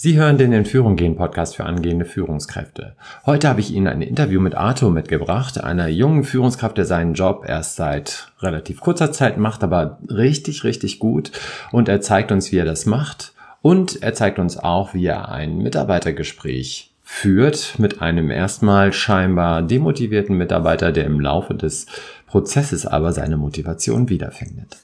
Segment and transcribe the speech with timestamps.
[0.00, 2.94] Sie hören den In Führung gehen Podcast für angehende Führungskräfte.
[3.26, 7.44] Heute habe ich Ihnen ein Interview mit Arthur mitgebracht, einer jungen Führungskraft, der seinen Job
[7.44, 11.32] erst seit relativ kurzer Zeit macht, aber richtig, richtig gut.
[11.72, 13.32] Und er zeigt uns, wie er das macht.
[13.60, 20.36] Und er zeigt uns auch, wie er ein Mitarbeitergespräch führt mit einem erstmal scheinbar demotivierten
[20.36, 21.86] Mitarbeiter, der im Laufe des
[22.28, 24.76] Prozesses aber seine Motivation wiederfindet.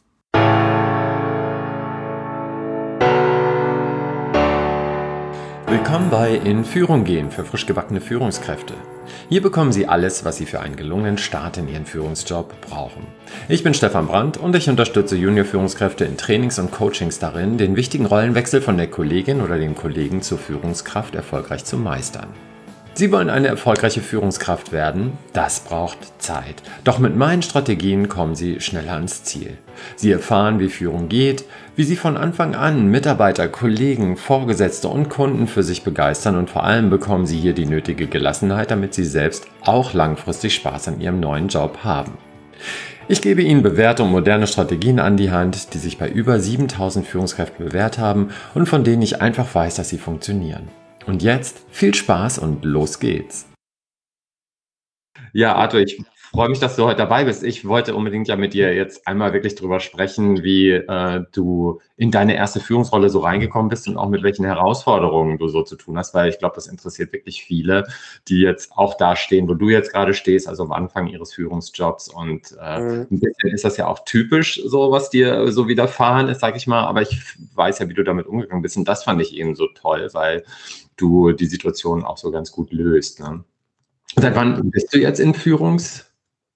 [5.74, 8.74] Willkommen bei In Führung gehen für frisch gebackene Führungskräfte.
[9.28, 13.08] Hier bekommen Sie alles, was Sie für einen gelungenen Start in Ihren Führungsjob brauchen.
[13.48, 18.06] Ich bin Stefan Brandt und ich unterstütze Junior-Führungskräfte in Trainings und Coachings darin, den wichtigen
[18.06, 22.28] Rollenwechsel von der Kollegin oder dem Kollegen zur Führungskraft erfolgreich zu meistern.
[22.96, 25.18] Sie wollen eine erfolgreiche Führungskraft werden?
[25.32, 26.62] Das braucht Zeit.
[26.84, 29.58] Doch mit meinen Strategien kommen Sie schneller ans Ziel.
[29.96, 31.44] Sie erfahren, wie Führung geht,
[31.74, 36.62] wie Sie von Anfang an Mitarbeiter, Kollegen, Vorgesetzte und Kunden für sich begeistern und vor
[36.62, 41.18] allem bekommen Sie hier die nötige Gelassenheit, damit Sie selbst auch langfristig Spaß an Ihrem
[41.18, 42.12] neuen Job haben.
[43.08, 47.04] Ich gebe Ihnen bewährte und moderne Strategien an die Hand, die sich bei über 7000
[47.04, 50.68] Führungskräften bewährt haben und von denen ich einfach weiß, dass sie funktionieren.
[51.06, 53.46] Und jetzt viel Spaß und los geht's.
[55.32, 56.02] Ja, Arthur, ich
[56.34, 57.44] freue mich, dass du heute dabei bist.
[57.44, 62.10] Ich wollte unbedingt ja mit dir jetzt einmal wirklich drüber sprechen, wie äh, du in
[62.10, 65.96] deine erste Führungsrolle so reingekommen bist und auch mit welchen Herausforderungen du so zu tun
[65.96, 67.86] hast, weil ich glaube, das interessiert wirklich viele,
[68.26, 72.08] die jetzt auch da stehen, wo du jetzt gerade stehst, also am Anfang ihres Führungsjobs.
[72.08, 73.06] Und äh, mhm.
[73.12, 76.66] ein bisschen ist das ja auch typisch, so was dir so widerfahren ist, sag ich
[76.66, 76.84] mal.
[76.84, 77.16] Aber ich
[77.54, 78.76] weiß ja, wie du damit umgegangen bist.
[78.76, 80.42] Und das fand ich eben so toll, weil
[80.96, 83.20] du die Situation auch so ganz gut löst.
[83.20, 83.44] Ne?
[84.16, 86.10] Seit wann bist du jetzt in Führungs?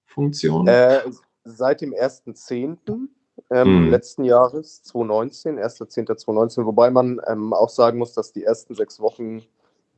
[0.09, 0.67] Funktion?
[0.67, 1.01] Äh,
[1.43, 2.77] seit dem 1.10.
[3.51, 3.89] Ähm, hm.
[3.89, 9.43] letzten Jahres, 2019, 1.10.2019, wobei man ähm, auch sagen muss, dass die ersten sechs Wochen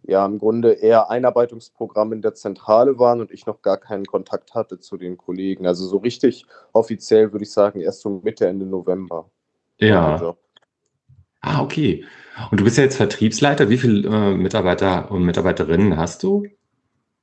[0.03, 4.53] ja im Grunde eher Einarbeitungsprogramm in der Zentrale waren und ich noch gar keinen Kontakt
[4.53, 5.65] hatte zu den Kollegen.
[5.65, 9.29] Also so richtig offiziell würde ich sagen, erst so Mitte, Ende November.
[9.77, 10.35] Ja.
[11.41, 12.05] Ah, okay.
[12.51, 13.69] Und du bist ja jetzt Vertriebsleiter.
[13.69, 16.45] Wie viele äh, Mitarbeiter und Mitarbeiterinnen hast du?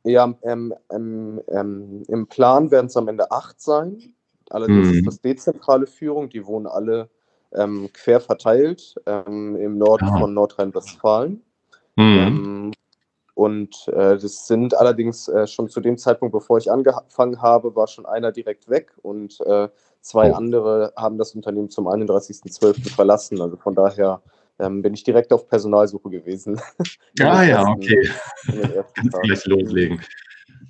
[0.04, 4.14] Ja, ähm, ähm, ähm, im Plan werden es am Ende acht sein.
[4.50, 4.94] Allerdings mhm.
[4.94, 7.10] ist das dezentrale Führung, die wohnen alle
[7.52, 10.18] ähm, quer verteilt ähm, im Norden ja.
[10.18, 11.42] von Nordrhein-Westfalen.
[11.96, 12.18] Mhm.
[12.18, 12.72] Ähm,
[13.34, 17.86] und äh, das sind allerdings äh, schon zu dem Zeitpunkt, bevor ich angefangen habe, war
[17.86, 19.68] schon einer direkt weg und äh,
[20.00, 20.34] zwei oh.
[20.34, 22.94] andere haben das Unternehmen zum 31.12.
[22.94, 23.40] verlassen.
[23.40, 24.22] Also von daher
[24.58, 26.60] ähm, bin ich direkt auf Personalsuche gewesen.
[27.20, 28.08] Ah ja, okay.
[28.94, 30.00] Kannst du gleich loslegen.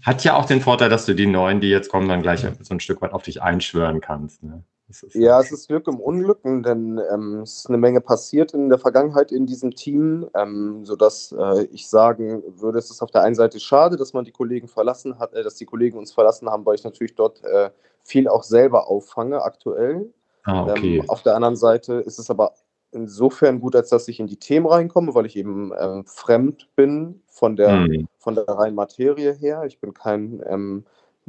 [0.03, 2.75] Hat ja auch den Vorteil, dass du die neuen, die jetzt kommen, dann gleich so
[2.75, 4.43] ein Stück weit auf dich einschwören kannst.
[4.43, 4.65] Ne?
[5.13, 8.79] ja, es ist Glück im Unglücken, denn ähm, es ist eine Menge passiert in der
[8.79, 13.35] Vergangenheit in diesem Team, ähm, sodass äh, ich sagen würde, es ist auf der einen
[13.35, 16.65] Seite schade, dass man die Kollegen verlassen hat, äh, dass die Kollegen uns verlassen haben,
[16.65, 17.71] weil ich natürlich dort äh,
[18.03, 20.13] viel auch selber auffange aktuell.
[20.45, 20.99] Ah, okay.
[20.99, 22.55] Ähm, auf der anderen Seite ist es aber
[22.93, 27.23] insofern gut, als dass ich in die Themen reinkomme, weil ich eben ähm, fremd bin
[27.27, 28.09] von der, mhm.
[28.19, 29.65] von der reinen Materie her.
[29.67, 30.85] Ich bin kein, ähm,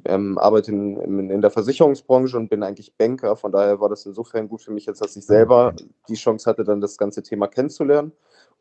[0.06, 3.36] ähm, arbeite in, in, in, der Versicherungsbranche und bin eigentlich Banker.
[3.36, 5.76] Von daher war das insofern gut für mich, als dass ich selber
[6.08, 8.12] die Chance hatte, dann das ganze Thema kennenzulernen.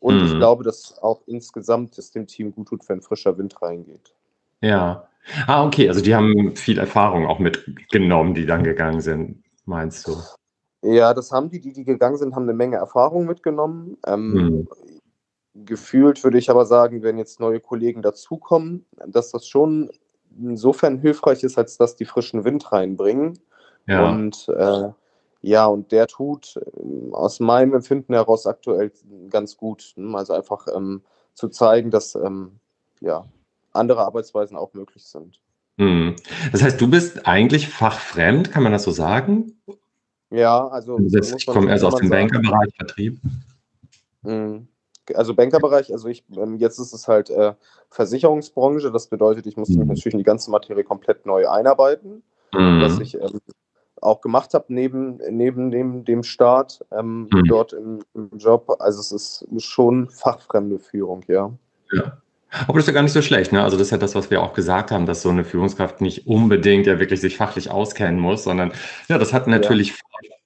[0.01, 0.27] Und mhm.
[0.27, 4.15] ich glaube, dass auch insgesamt es dem Team gut tut, wenn frischer Wind reingeht.
[4.61, 5.09] Ja.
[5.47, 5.89] Ah, okay.
[5.89, 10.17] Also die haben viel Erfahrung auch mitgenommen, die dann gegangen sind, meinst du?
[10.83, 13.97] Ja, das haben die, die, die gegangen sind, haben eine Menge Erfahrung mitgenommen.
[14.07, 14.69] Ähm, mhm.
[15.55, 19.91] Gefühlt würde ich aber sagen, wenn jetzt neue Kollegen dazukommen, dass das schon
[20.39, 23.39] insofern hilfreich ist, als dass die frischen Wind reinbringen.
[23.87, 24.09] Ja.
[24.09, 24.91] Und äh,
[25.41, 28.93] ja, und der tut äh, aus meinem Empfinden heraus aktuell
[29.31, 29.93] ganz gut.
[29.97, 30.17] Ne?
[30.17, 31.03] Also einfach ähm,
[31.35, 32.61] zu zeigen, dass ähm,
[33.01, 33.25] ja,
[33.73, 35.41] andere Arbeitsweisen auch möglich sind.
[35.77, 36.17] Mhm.
[36.53, 39.61] Das heißt, du bist eigentlich fachfremd, kann man das so sagen?
[40.31, 40.99] Ja, also.
[41.01, 43.21] Das, ich komme erst aus dem Bankerbereich, Vertrieb.
[44.23, 44.69] Mhm.
[45.15, 47.55] Also Bankerbereich, also ich, ähm, jetzt ist es halt äh,
[47.89, 49.89] Versicherungsbranche, das bedeutet, ich musste mich mhm.
[49.89, 52.23] natürlich in die ganze Materie komplett neu einarbeiten,
[52.53, 52.83] mhm.
[52.83, 53.41] was ich ähm,
[54.03, 57.45] auch gemacht habe neben, neben dem, dem Start ähm, mhm.
[57.49, 58.77] dort im, im, Job.
[58.81, 61.51] Also es ist schon fachfremde Führung, ja.
[61.93, 62.19] Ja.
[62.67, 63.63] Aber das ist ja gar nicht so schlecht, ne?
[63.63, 66.27] Also das ist ja das, was wir auch gesagt haben, dass so eine Führungskraft nicht
[66.27, 68.73] unbedingt ja wirklich sich fachlich auskennen muss, sondern
[69.09, 69.95] ja, das hat natürlich ja.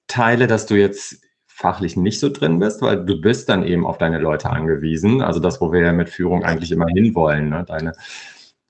[0.07, 3.97] Vorteile, dass du jetzt fachlich nicht so drin bist, weil du bist dann eben auf
[3.97, 5.21] deine Leute angewiesen.
[5.21, 7.63] Also das, wo wir ja mit Führung eigentlich immer hinwollen, ne?
[7.65, 7.93] Deine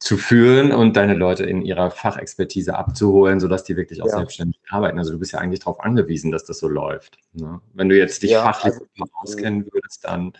[0.03, 4.17] zu führen und deine Leute in ihrer Fachexpertise abzuholen, sodass die wirklich auch ja.
[4.17, 4.99] selbstständig arbeiten.
[4.99, 7.19] Also du bist ja eigentlich darauf angewiesen, dass das so läuft.
[7.31, 7.61] Ne?
[7.73, 10.33] Wenn du jetzt dich ja, fachlich also, auskennen würdest, dann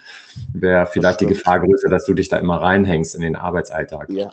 [0.54, 4.10] wäre vielleicht die Gefahr größer, dass du dich da immer reinhängst in den Arbeitsalltag.
[4.10, 4.31] Ja,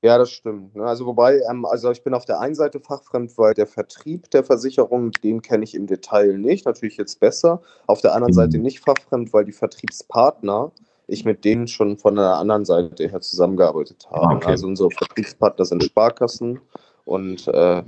[0.00, 0.76] ja, das stimmt.
[0.76, 0.84] Ne?
[0.84, 4.44] Also wobei, ähm, also ich bin auf der einen Seite fachfremd, weil der Vertrieb der
[4.44, 7.62] Versicherung, den kenne ich im Detail nicht, natürlich jetzt besser.
[7.88, 8.36] Auf der anderen mhm.
[8.36, 10.70] Seite nicht fachfremd, weil die Vertriebspartner,
[11.08, 14.36] ich mit denen schon von der anderen Seite her zusammengearbeitet habe.
[14.36, 14.48] Okay.
[14.48, 16.60] Also unsere Vertriebspartner sind Sparkassen
[17.04, 17.82] und äh,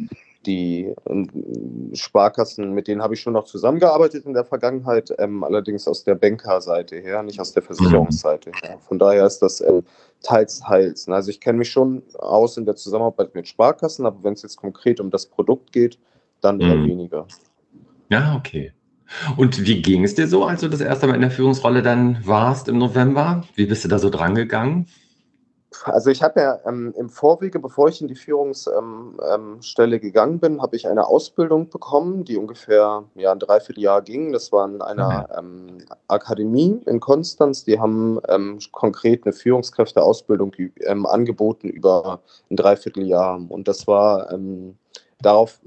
[0.47, 5.89] die ähm, Sparkassen, mit denen habe ich schon noch zusammengearbeitet in der Vergangenheit, ähm, allerdings
[5.89, 8.79] aus der Bankerseite her, nicht aus der Versicherungsseite her.
[8.87, 9.83] Von daher ist das ähm,
[10.23, 11.09] teils, teils.
[11.09, 14.57] Also ich kenne mich schon aus in der Zusammenarbeit mit Sparkassen, aber wenn es jetzt
[14.57, 15.99] konkret um das Produkt geht,
[16.41, 16.87] dann eher mhm.
[16.87, 17.27] weniger.
[18.11, 18.73] Ja, okay.
[19.37, 22.19] Und wie ging es dir so, als du das erste Mal in der Führungsrolle dann
[22.27, 23.45] warst im November?
[23.55, 24.87] Wie bist du da so dran gegangen?
[25.85, 29.61] Also ich habe ja ähm, im Vorwege, bevor ich in die Führungsstelle ähm,
[29.93, 34.33] ähm, gegangen bin, habe ich eine Ausbildung bekommen, die ungefähr ja, ein Dreivierteljahr ging.
[34.33, 35.69] Das war in einer mhm.
[35.69, 35.79] ähm,
[36.09, 37.65] Akademie in Konstanz.
[37.65, 43.41] Die haben ähm, konkret eine Führungskräfteausbildung ähm, angeboten über ein Dreivierteljahr.
[43.49, 44.33] Und das war
[45.21, 45.61] darauf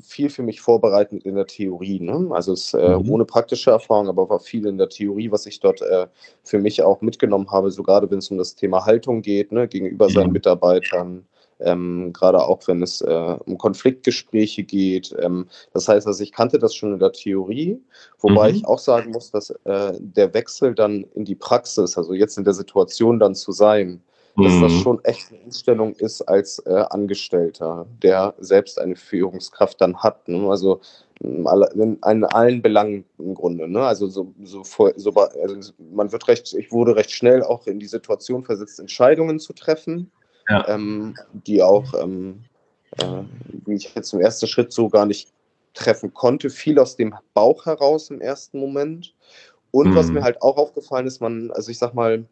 [0.00, 2.00] viel für mich vorbereitend in der Theorie.
[2.00, 2.28] Ne?
[2.30, 3.10] Also es äh, mhm.
[3.10, 6.06] ohne praktische Erfahrung, aber war viel in der Theorie, was ich dort äh,
[6.44, 9.66] für mich auch mitgenommen habe, so gerade wenn es um das Thema Haltung geht, ne?
[9.68, 11.26] gegenüber seinen Mitarbeitern.
[11.60, 15.12] Ähm, gerade auch wenn es äh, um Konfliktgespräche geht.
[15.18, 17.82] Ähm, das heißt, also ich kannte das schon in der Theorie,
[18.20, 18.58] wobei mhm.
[18.58, 22.44] ich auch sagen muss, dass äh, der Wechsel dann in die Praxis, also jetzt in
[22.44, 24.00] der Situation dann zu sein,
[24.44, 24.80] dass das mhm.
[24.80, 30.28] schon echt eine Umstellung ist als äh, Angestellter, der selbst eine Führungskraft dann hat.
[30.28, 30.48] Ne?
[30.48, 30.80] Also
[31.20, 31.46] in,
[32.04, 33.68] in, allen Belangen im Grunde.
[33.68, 33.80] Ne?
[33.80, 34.62] Also so, so,
[34.96, 39.40] so also man wird recht, ich wurde recht schnell auch in die Situation versetzt, Entscheidungen
[39.40, 40.10] zu treffen,
[40.48, 40.66] ja.
[40.68, 42.44] ähm, die auch, ähm,
[42.98, 43.22] äh,
[43.66, 45.32] die ich jetzt im ersten Schritt so gar nicht
[45.74, 49.14] treffen konnte, viel aus dem Bauch heraus im ersten Moment.
[49.70, 49.94] Und mhm.
[49.96, 52.24] was mir halt auch aufgefallen ist, man, also ich sag mal,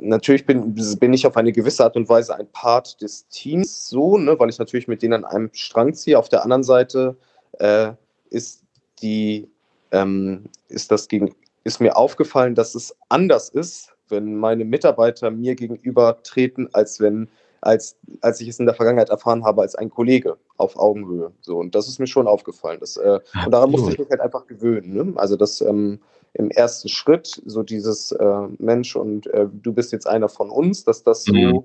[0.00, 4.18] natürlich bin, bin ich auf eine gewisse Art und Weise ein Part des Teams, so,
[4.18, 6.18] ne, weil ich natürlich mit denen an einem Strang ziehe.
[6.18, 7.16] Auf der anderen Seite
[7.58, 7.92] äh,
[8.30, 8.62] ist
[9.02, 9.48] die,
[9.92, 11.34] ähm, ist das gegen,
[11.64, 17.28] ist mir aufgefallen, dass es anders ist, wenn meine Mitarbeiter mir gegenüber treten, als wenn
[17.60, 21.32] als, als ich es in der Vergangenheit erfahren habe, als ein Kollege auf Augenhöhe.
[21.40, 22.78] So, und das ist mir schon aufgefallen.
[22.80, 24.94] Das, äh, und daran musste ich mich halt einfach gewöhnen.
[24.94, 25.12] Ne?
[25.16, 26.00] Also das ähm,
[26.34, 30.84] im ersten Schritt, so dieses äh, Mensch und äh, du bist jetzt einer von uns,
[30.84, 31.64] dass das so mhm.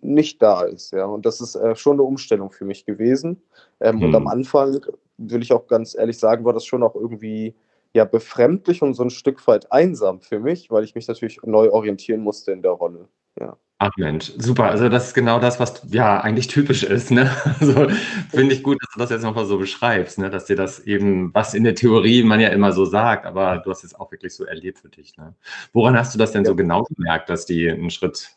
[0.00, 0.92] nicht da ist.
[0.92, 1.06] Ja?
[1.06, 3.42] Und das ist äh, schon eine Umstellung für mich gewesen.
[3.80, 4.02] Ähm, mhm.
[4.04, 4.80] Und am Anfang,
[5.16, 7.54] will ich auch ganz ehrlich sagen, war das schon auch irgendwie
[7.94, 11.70] ja befremdlich und so ein Stück weit einsam für mich, weil ich mich natürlich neu
[11.70, 13.08] orientieren musste in der Rolle.
[13.40, 13.56] Ja.
[13.80, 14.64] Ach Mensch, super.
[14.64, 17.12] Also das ist genau das, was ja eigentlich typisch ist.
[17.12, 17.30] Ne?
[17.60, 17.88] Also
[18.30, 20.30] finde ich gut, dass du das jetzt nochmal so beschreibst, ne?
[20.30, 23.70] dass dir das eben, was in der Theorie man ja immer so sagt, aber du
[23.70, 25.16] hast es auch wirklich so erlebt für dich.
[25.16, 25.34] Ne?
[25.72, 28.36] Woran hast du das denn so genau gemerkt, dass die einen Schritt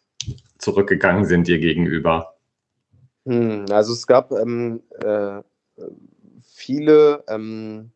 [0.60, 2.36] zurückgegangen sind dir gegenüber?
[3.26, 5.42] Hm, also es gab ähm, äh,
[6.44, 7.92] viele ähm,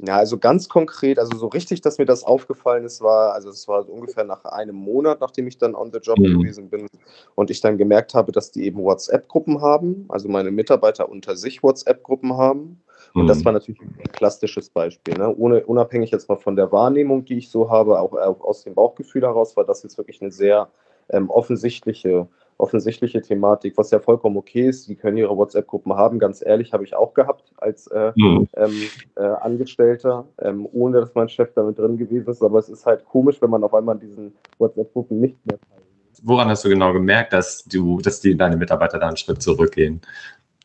[0.00, 3.68] ja, also ganz konkret, also so richtig, dass mir das aufgefallen ist, war, also es
[3.68, 6.40] war ungefähr nach einem Monat, nachdem ich dann on the job mhm.
[6.40, 6.88] gewesen bin
[7.36, 11.62] und ich dann gemerkt habe, dass die eben WhatsApp-Gruppen haben, also meine Mitarbeiter unter sich
[11.62, 12.80] WhatsApp-Gruppen haben.
[13.12, 13.28] Und mhm.
[13.28, 15.16] das war natürlich ein klassisches Beispiel.
[15.16, 15.32] Ne?
[15.32, 18.74] Ohne, unabhängig jetzt mal von der Wahrnehmung, die ich so habe, auch, auch aus dem
[18.74, 20.68] Bauchgefühl heraus, war das jetzt wirklich eine sehr
[21.10, 22.26] ähm, offensichtliche
[22.58, 24.88] offensichtliche Thematik, was ja vollkommen okay ist.
[24.88, 26.18] Die können ihre WhatsApp-Gruppen haben.
[26.18, 28.48] Ganz ehrlich, habe ich auch gehabt als äh, mhm.
[28.56, 28.82] ähm,
[29.16, 32.42] äh, Angestellter, ähm, ohne dass mein Chef damit drin gewesen ist.
[32.42, 35.84] Aber es ist halt komisch, wenn man auf einmal in diesen WhatsApp-Gruppen nicht mehr teilnimmt.
[36.22, 40.00] Woran hast du genau gemerkt, dass du, dass die deine Mitarbeiter da einen Schritt zurückgehen?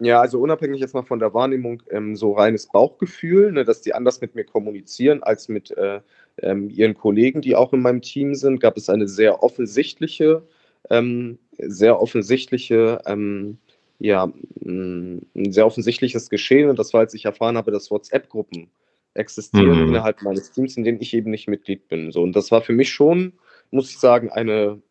[0.02, 3.94] Ja, also unabhängig jetzt mal von der Wahrnehmung, ähm, so reines Bauchgefühl, ne, dass die
[3.94, 6.00] anders mit mir kommunizieren als mit äh,
[6.42, 10.44] ähm, ihren Kollegen, die auch in meinem Team sind, gab es eine sehr offensichtliche
[10.90, 13.58] ähm, sehr offensichtliche, ähm,
[14.00, 14.32] ja,
[14.64, 16.70] ein sehr offensichtliches Geschehen.
[16.70, 18.70] Und das war, als ich erfahren habe, dass WhatsApp-Gruppen
[19.14, 19.90] existieren mhm.
[19.90, 22.12] innerhalb meines Teams, in denen ich eben nicht Mitglied bin.
[22.12, 23.34] So, und das war für mich schon,
[23.72, 24.82] muss ich sagen, eine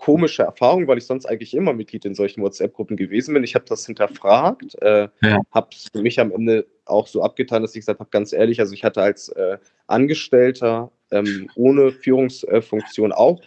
[0.00, 3.44] komische Erfahrung, weil ich sonst eigentlich immer Mitglied in solchen WhatsApp-Gruppen gewesen bin.
[3.44, 5.40] Ich habe das hinterfragt, äh, ja.
[5.50, 8.60] habe es für mich am Ende auch so abgetan, dass ich gesagt habe, ganz ehrlich,
[8.60, 9.58] also ich hatte als äh,
[9.88, 13.42] Angestellter ähm, ohne Führungsfunktion auch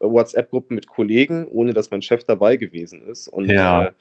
[0.00, 3.28] WhatsApp-Gruppen mit Kollegen, ohne dass mein Chef dabei gewesen ist.
[3.28, 3.86] Und ja.
[3.86, 3.92] äh,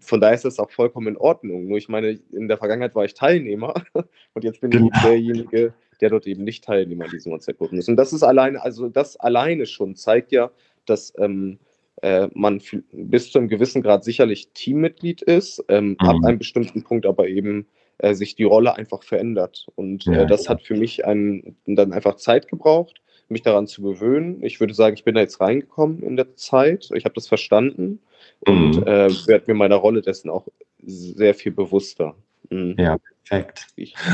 [0.00, 1.66] von daher ist das auch vollkommen in Ordnung.
[1.66, 3.74] Nur ich meine, in der Vergangenheit war ich Teilnehmer
[4.34, 4.90] und jetzt bin genau.
[4.92, 7.88] ich derjenige, der dort eben nicht Teilnehmer an diesem WhatsApp-Gruppen ist.
[7.88, 10.50] Und das ist alleine, also das alleine schon zeigt ja,
[10.84, 11.58] dass ähm,
[12.02, 12.60] äh, man
[12.92, 15.96] bis zu einem gewissen Grad sicherlich Teammitglied ist, ähm, mhm.
[16.00, 17.66] ab einem bestimmten Punkt aber eben
[17.98, 19.68] äh, sich die Rolle einfach verändert.
[19.76, 23.01] Und äh, das hat für mich einen, dann einfach Zeit gebraucht,
[23.32, 24.42] mich daran zu gewöhnen.
[24.42, 26.90] Ich würde sagen, ich bin da jetzt reingekommen in der Zeit.
[26.94, 28.00] Ich habe das verstanden
[28.40, 28.82] und mhm.
[28.82, 30.46] äh, werde mir meiner Rolle dessen auch
[30.84, 32.14] sehr viel bewusster.
[32.50, 32.74] Mhm.
[32.78, 33.66] Ja, perfekt.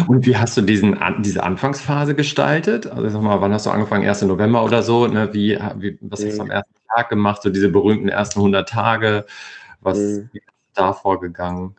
[0.06, 2.86] Und wie hast du diesen, diese Anfangsphase gestaltet?
[2.86, 4.06] Also sag mal, wann hast du angefangen?
[4.06, 4.22] 1.
[4.22, 5.06] November oder so?
[5.06, 5.32] Ne?
[5.32, 6.52] Wie, wie, was hast du am mhm.
[6.52, 7.42] ersten Tag gemacht?
[7.42, 9.26] So diese berühmten ersten 100 Tage.
[9.80, 10.30] Was mhm.
[10.32, 10.44] ist
[10.74, 11.76] da vorgegangen?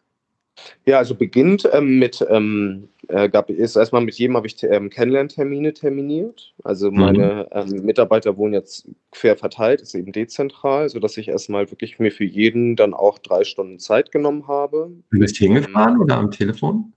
[0.86, 4.89] Ja, also beginnt ähm, mit, ähm, äh, gab, ist erstmal mit jedem habe ich ähm,
[4.89, 6.54] Kennenlerntermine terminiert.
[6.63, 7.00] Also mhm.
[7.00, 7.86] meine mhm.
[7.86, 12.75] Mitarbeiter wohnen jetzt quer verteilt, ist eben dezentral, sodass ich erstmal wirklich mir für jeden
[12.75, 14.92] dann auch drei Stunden Zeit genommen habe.
[15.12, 16.94] Du bist hingefahren ähm, oder am Telefon?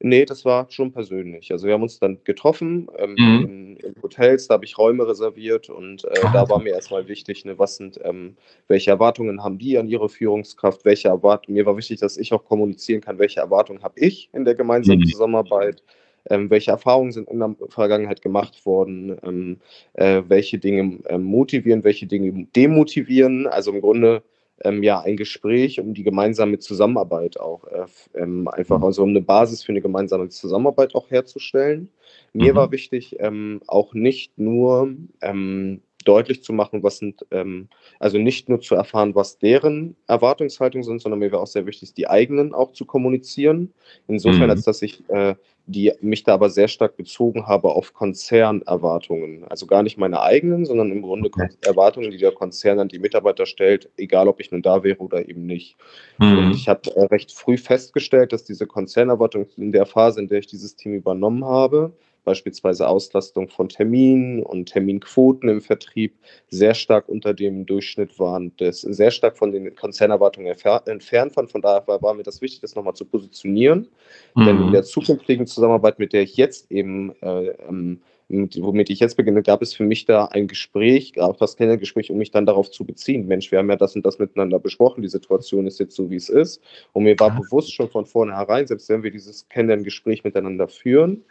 [0.00, 1.50] Nee, das war schon persönlich.
[1.50, 3.44] Also wir haben uns dann getroffen ähm, mhm.
[3.44, 7.44] in, in, Hotels, da habe ich Räume reserviert und äh, da war mir erstmal wichtig,
[7.44, 8.36] ne, was sind, ähm,
[8.68, 12.44] welche Erwartungen haben die an ihre Führungskraft, welche Erwartungen, mir war wichtig, dass ich auch
[12.44, 15.06] kommunizieren kann, welche Erwartungen habe ich in der gemeinsamen mhm.
[15.06, 15.82] Zusammenarbeit,
[16.30, 19.56] ähm, welche Erfahrungen sind in der Vergangenheit gemacht worden, ähm,
[19.94, 23.48] äh, welche Dinge ähm, motivieren, welche Dinge demotivieren.
[23.48, 24.22] Also im Grunde
[24.64, 29.20] ähm, ja, ein Gespräch um die gemeinsame Zusammenarbeit auch, äh, ähm, einfach also um eine
[29.20, 31.90] Basis für eine gemeinsame Zusammenarbeit auch herzustellen.
[32.32, 32.56] Mir mhm.
[32.56, 38.48] war wichtig, ähm, auch nicht nur ähm, deutlich zu machen, was sind, ähm, also nicht
[38.48, 42.54] nur zu erfahren, was deren Erwartungshaltungen sind, sondern mir war auch sehr wichtig, die eigenen
[42.54, 43.74] auch zu kommunizieren.
[44.06, 44.50] Insofern, mhm.
[44.50, 45.34] als dass ich äh,
[45.68, 49.44] die mich da aber sehr stark bezogen habe auf Konzernerwartungen.
[49.44, 51.48] Also gar nicht meine eigenen, sondern im Grunde okay.
[51.60, 55.28] Erwartungen, die der Konzern an die Mitarbeiter stellt, egal ob ich nun da wäre oder
[55.28, 55.76] eben nicht.
[56.18, 56.38] Mhm.
[56.38, 60.38] Und ich habe äh, recht früh festgestellt, dass diese Konzernerwartungen in der Phase, in der
[60.38, 61.92] ich dieses Team übernommen habe,
[62.28, 66.12] beispielsweise Auslastung von Terminen und Terminquoten im Vertrieb
[66.50, 70.54] sehr stark unter dem Durchschnitt waren, das sehr stark von den Konzernerwartungen
[70.84, 71.48] entfernt waren.
[71.48, 73.88] Von daher war, mir das wichtig, das nochmal zu positionieren.
[74.34, 74.44] Mhm.
[74.44, 79.00] Denn in der zukünftigen Zusammenarbeit, mit der ich jetzt eben äh, ähm, mit, womit ich
[79.00, 82.44] jetzt beginne, gab es für mich da ein Gespräch, auch das Kennenlerngespräch, um mich dann
[82.44, 83.26] darauf zu beziehen.
[83.26, 86.16] Mensch, wir haben ja das und das miteinander besprochen, die Situation ist jetzt so, wie
[86.16, 86.60] es ist.
[86.92, 91.24] Und mir war bewusst schon von vornherein, selbst wenn wir dieses Kennenlerngespräch miteinander führen,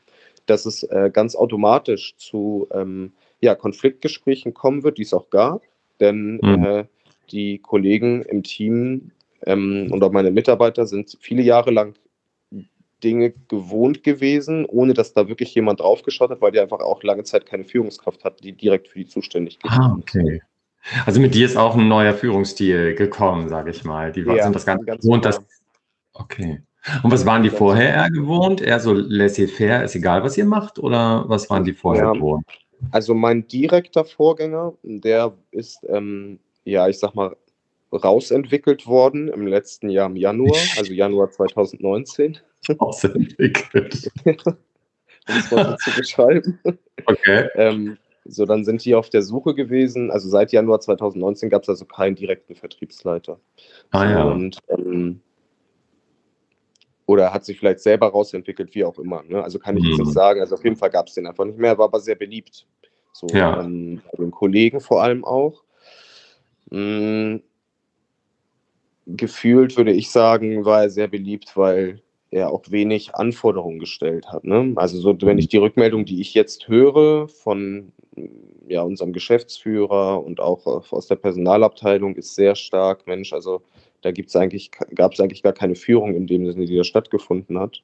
[0.48, 5.62] dass es äh, ganz automatisch zu ähm, ja, Konfliktgesprächen kommen wird, die es auch gab.
[6.00, 6.66] Denn mhm.
[6.66, 6.86] äh,
[7.32, 9.12] die Kollegen im Team
[9.46, 11.94] ähm, und auch meine Mitarbeiter sind viele Jahre lang
[13.04, 17.24] Dinge gewohnt gewesen, ohne dass da wirklich jemand draufgeschaut hat, weil die einfach auch lange
[17.24, 19.72] Zeit keine Führungskraft hatten, die direkt für die zuständig ist.
[19.72, 20.42] Ah, okay.
[21.06, 24.12] Also mit dir ist auch ein neuer Führungsstil gekommen, sage ich mal.
[24.12, 25.42] Die ja, sind das ganz, ganz gewohnt, dass.
[26.13, 26.62] Okay.
[27.03, 28.62] Und was waren die vorher eher gewohnt?
[28.62, 30.79] Eher so laissez-faire, ist egal, was ihr macht?
[30.79, 32.46] Oder was waren die vorher ja, gewohnt?
[32.91, 37.36] Also mein direkter Vorgänger, der ist, ähm, ja, ich sag mal,
[37.91, 42.38] rausentwickelt worden im letzten Jahr im Januar, also Januar 2019.
[42.82, 44.12] Rausentwickelt.
[44.25, 44.58] um
[45.27, 46.60] es mal so zu beschreiben.
[47.06, 47.48] Okay.
[47.56, 50.12] ähm, so, dann sind die auf der Suche gewesen.
[50.12, 53.39] Also seit Januar 2019 gab es also keinen direkten Vertriebsleiter.
[53.91, 54.24] Ah ja.
[54.24, 55.22] Und ähm,
[57.08, 59.24] oder hat sich vielleicht selber rausentwickelt, wie auch immer.
[59.24, 59.42] Ne?
[59.42, 60.12] Also kann ich jetzt nicht mhm.
[60.12, 60.42] sagen.
[60.42, 62.68] Also auf jeden Fall gab es den einfach nicht mehr, war aber sehr beliebt.
[63.14, 63.62] So ja.
[63.62, 65.64] ähm, bei den Kollegen vor allem auch.
[66.70, 67.42] Mhm.
[69.08, 74.44] Gefühlt würde ich sagen, war er sehr beliebt, weil er auch wenig Anforderungen gestellt hat.
[74.44, 74.74] Ne?
[74.76, 77.94] Also so, wenn ich die Rückmeldung, die ich jetzt höre von
[78.68, 83.62] ja, unserem Geschäftsführer und auch aus der Personalabteilung, ist sehr stark, Mensch, also
[84.01, 87.60] da gibt's eigentlich, gab es eigentlich gar keine Führung in dem Sinne, die da stattgefunden
[87.60, 87.82] hat.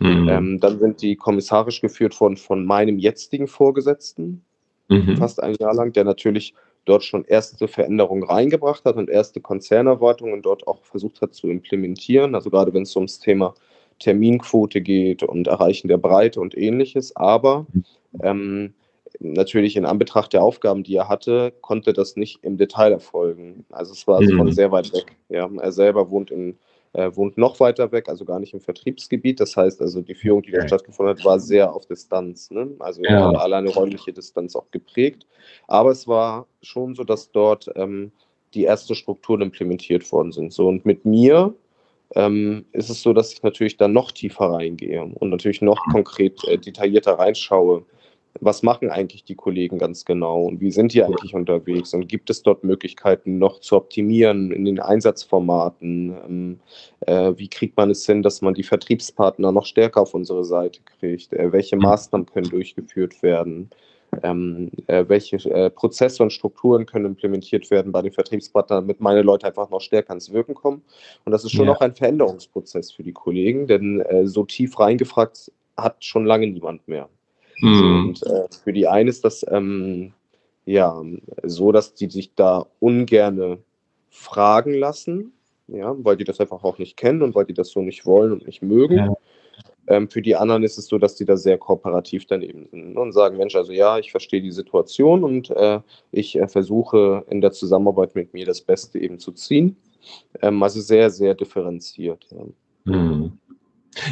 [0.00, 0.28] Mhm.
[0.28, 4.42] Ähm, dann sind die kommissarisch geführt worden von meinem jetzigen Vorgesetzten,
[4.88, 5.16] mhm.
[5.16, 6.54] fast ein Jahr lang, der natürlich
[6.84, 12.34] dort schon erste Veränderungen reingebracht hat und erste Konzernerwartungen dort auch versucht hat zu implementieren.
[12.34, 13.54] Also gerade wenn es ums Thema
[13.98, 17.14] Terminquote geht und Erreichen der Breite und ähnliches.
[17.16, 17.84] Aber mhm.
[18.22, 18.74] ähm,
[19.20, 23.64] natürlich in Anbetracht der Aufgaben, die er hatte, konnte das nicht im Detail erfolgen.
[23.70, 24.36] Also es war mhm.
[24.36, 25.16] von sehr weit weg.
[25.28, 25.48] Ja.
[25.60, 26.58] Er selber wohnt in
[26.96, 29.38] äh, wohnt noch weiter weg, also gar nicht im Vertriebsgebiet.
[29.38, 32.50] Das heißt also, die Führung, die da stattgefunden hat, war sehr auf Distanz.
[32.50, 32.70] Ne?
[32.78, 33.30] Also ja.
[33.32, 35.26] alleine räumliche Distanz auch geprägt.
[35.66, 38.12] Aber es war schon so, dass dort ähm,
[38.54, 40.54] die ersten Strukturen implementiert worden sind.
[40.54, 41.54] So und mit mir
[42.14, 46.42] ähm, ist es so, dass ich natürlich dann noch tiefer reingehe und natürlich noch konkret
[46.48, 47.84] äh, detaillierter reinschaue
[48.40, 52.30] was machen eigentlich die Kollegen ganz genau und wie sind die eigentlich unterwegs und gibt
[52.30, 56.16] es dort Möglichkeiten noch zu optimieren in den Einsatzformaten?
[56.26, 56.60] Ähm,
[57.00, 60.80] äh, wie kriegt man es hin, dass man die Vertriebspartner noch stärker auf unsere Seite
[60.98, 61.32] kriegt?
[61.32, 63.70] Äh, welche Maßnahmen können durchgeführt werden?
[64.22, 69.22] Ähm, äh, welche äh, Prozesse und Strukturen können implementiert werden bei den Vertriebspartnern, damit meine
[69.22, 70.82] Leute einfach noch stärker ins Wirken kommen.
[71.24, 71.72] Und das ist schon ja.
[71.72, 76.86] auch ein Veränderungsprozess für die Kollegen, denn äh, so tief reingefragt hat schon lange niemand
[76.88, 77.08] mehr.
[77.60, 78.08] Mhm.
[78.08, 80.12] Und äh, für die einen ist das ähm,
[80.64, 81.02] ja
[81.42, 83.58] so, dass die sich da ungerne
[84.10, 85.32] fragen lassen,
[85.68, 88.32] ja, weil die das einfach auch nicht kennen und weil die das so nicht wollen
[88.32, 88.96] und nicht mögen.
[88.96, 89.14] Ja.
[89.88, 93.12] Ähm, für die anderen ist es so, dass die da sehr kooperativ daneben sind und
[93.12, 97.52] sagen, Mensch, also ja, ich verstehe die Situation und äh, ich äh, versuche in der
[97.52, 99.76] Zusammenarbeit mit mir das Beste eben zu ziehen.
[100.42, 102.26] Ähm, also sehr, sehr differenziert.
[102.30, 102.92] Ja.
[102.92, 103.38] Mhm.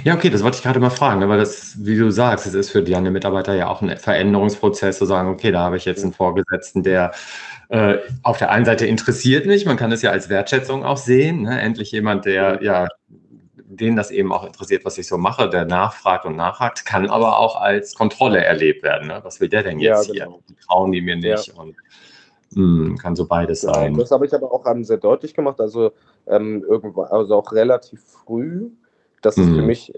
[0.03, 2.55] Ja, okay, das wollte ich gerade mal fragen, ne, weil das, wie du sagst, es
[2.55, 6.03] ist für deine Mitarbeiter ja auch ein Veränderungsprozess, zu sagen, okay, da habe ich jetzt
[6.03, 7.13] einen Vorgesetzten, der
[7.69, 11.43] äh, auf der einen Seite interessiert mich, man kann es ja als Wertschätzung auch sehen,
[11.43, 11.61] ne?
[11.61, 12.89] endlich jemand, der ja
[13.77, 17.39] den das eben auch interessiert, was ich so mache, der nachfragt und nachhakt, kann aber
[17.39, 19.09] auch als Kontrolle erlebt werden.
[19.09, 19.21] Ne?
[19.23, 20.41] Was will der denn jetzt ja, genau.
[20.47, 20.57] hier?
[20.67, 21.49] Trauen die mir nicht?
[21.49, 21.55] Ja.
[21.55, 21.77] Und
[22.55, 23.95] mh, hm, kann so beides ja, sein.
[23.95, 25.93] Das habe ich aber auch sehr deutlich gemacht, also
[26.27, 28.71] ähm, irgendwann, also auch relativ früh
[29.25, 29.67] das ist für mhm.
[29.67, 29.93] mich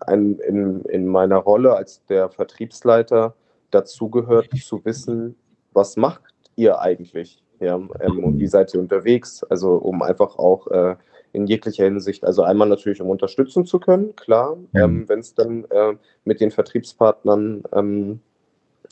[0.00, 3.34] ein, in, in meiner Rolle als der Vertriebsleiter
[3.70, 5.34] dazugehört, zu wissen,
[5.72, 6.22] was macht
[6.54, 7.42] ihr eigentlich?
[7.60, 9.42] Ja, ähm, und wie seid ihr unterwegs?
[9.44, 10.96] Also um einfach auch äh,
[11.32, 14.68] in jeglicher Hinsicht, also einmal natürlich, um unterstützen zu können, klar, mhm.
[14.74, 15.94] ähm, wenn es dann äh,
[16.24, 18.20] mit den Vertriebspartnern ähm,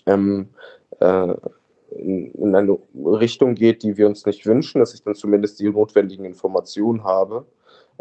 [0.07, 0.49] ähm
[0.99, 1.35] äh,
[1.91, 5.69] in, in, eine Richtung geht, die wir uns nicht wünschen, dass ich dann zumindest die
[5.69, 7.45] notwendigen Informationen habe.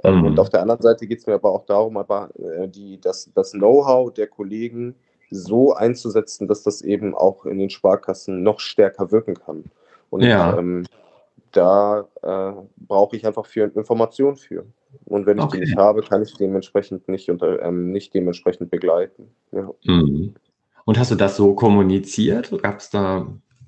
[0.03, 0.25] Mhm.
[0.25, 3.31] Und auf der anderen Seite geht es mir aber auch darum, aber äh, die, das,
[3.33, 4.95] das Know-how der Kollegen
[5.29, 9.65] so einzusetzen, dass das eben auch in den Sparkassen noch stärker wirken kann.
[10.09, 10.57] Und ja.
[10.57, 10.85] ähm,
[11.51, 14.65] da äh, brauche ich einfach für Informationen für.
[15.05, 15.57] Und wenn ich okay.
[15.57, 19.29] die nicht habe, kann ich dementsprechend nicht, unter, ähm, nicht dementsprechend begleiten.
[19.51, 19.69] Ja.
[19.85, 20.33] Mhm.
[20.85, 22.51] Und hast du das so kommuniziert?
[22.61, 23.27] Gab's da,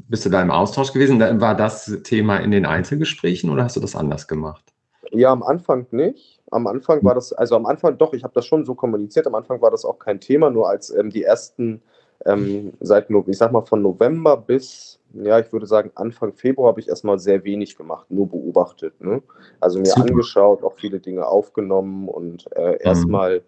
[0.10, 1.20] bist du da im Austausch gewesen?
[1.20, 4.73] War das Thema in den Einzelgesprächen oder hast du das anders gemacht?
[5.14, 6.40] Ja, am Anfang nicht.
[6.52, 9.28] Am Anfang war das, also am Anfang doch, ich habe das schon so kommuniziert.
[9.28, 11.82] Am Anfang war das auch kein Thema, nur als ähm, die ersten,
[12.26, 16.80] ähm, seit, ich sag mal, von November bis, ja, ich würde sagen, Anfang Februar habe
[16.80, 19.00] ich erstmal sehr wenig gemacht, nur beobachtet.
[19.02, 19.22] Ne?
[19.60, 20.10] Also mir Super.
[20.10, 22.78] angeschaut, auch viele Dinge aufgenommen und äh, mhm.
[22.80, 23.44] erstmal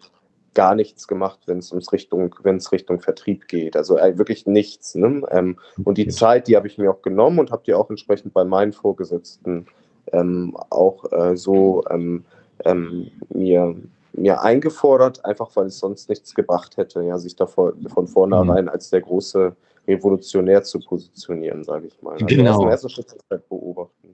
[0.54, 3.76] gar nichts gemacht, wenn es ums Richtung, wenn es Richtung Vertrieb geht.
[3.76, 4.94] Also äh, wirklich nichts.
[4.94, 5.22] Ne?
[5.30, 8.32] Ähm, und die Zeit, die habe ich mir auch genommen und habe die auch entsprechend
[8.32, 9.66] bei meinen Vorgesetzten
[10.12, 12.24] ähm, auch äh, so ähm,
[12.64, 13.74] ähm, mir,
[14.12, 18.70] mir eingefordert, einfach weil es sonst nichts gebracht hätte, ja, sich da von vornherein mhm.
[18.70, 19.54] als der große
[19.86, 22.14] Revolutionär zu positionieren, sage ich mal.
[22.14, 22.68] Also genau.
[22.68, 23.16] Erst erste Schritt
[23.48, 24.05] beobachten.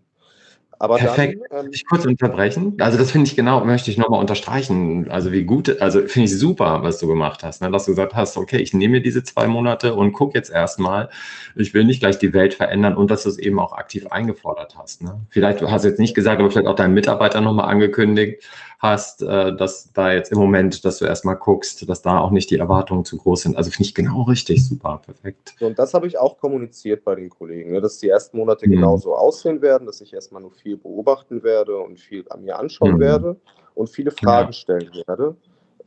[0.83, 1.41] Aber Perfekt.
[1.51, 2.75] Dann, ähm, ich kurz unterbrechen.
[2.81, 5.09] Also das finde ich genau, möchte ich nochmal unterstreichen.
[5.13, 7.71] Also wie gut, also finde ich super, was du gemacht hast, ne?
[7.71, 11.09] dass du gesagt hast, okay, ich nehme mir diese zwei Monate und gucke jetzt erstmal.
[11.55, 14.75] Ich will nicht gleich die Welt verändern und dass du es eben auch aktiv eingefordert
[14.77, 15.05] hast.
[15.05, 15.21] Ne?
[15.31, 18.43] Vielleicht du hast jetzt nicht gesagt, aber vielleicht auch deinen Mitarbeiter nochmal angekündigt
[18.83, 22.51] hast, äh, dass da jetzt im Moment, dass du erstmal guckst, dass da auch nicht
[22.51, 23.57] die Erwartungen zu groß sind.
[23.57, 25.55] Also finde ich genau richtig, super, perfekt.
[25.61, 28.73] Und das habe ich auch kommuniziert bei den Kollegen, ne, dass die ersten Monate mhm.
[28.73, 32.97] genauso aussehen werden, dass ich erstmal nur viel beobachten werde und viel an mir anschauen
[32.97, 33.01] mhm.
[33.01, 33.37] werde
[33.75, 34.53] und viele Fragen ja.
[34.53, 35.37] stellen werde.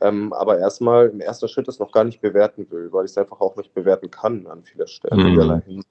[0.00, 3.18] Ähm, aber erstmal im ersten Schritt das noch gar nicht bewerten will, weil ich es
[3.18, 5.34] einfach auch nicht bewerten kann an vieler Stellen.
[5.34, 5.82] Mhm.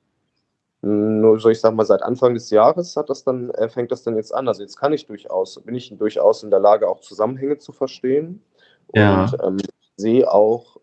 [0.81, 4.03] Nur so, ich sag mal, seit Anfang des Jahres hat das dann, äh, fängt das
[4.03, 4.47] dann jetzt an.
[4.47, 8.43] Also jetzt kann ich durchaus, bin ich durchaus in der Lage, auch Zusammenhänge zu verstehen
[8.87, 9.31] und ja.
[9.43, 9.57] ähm,
[9.97, 10.77] sehe auch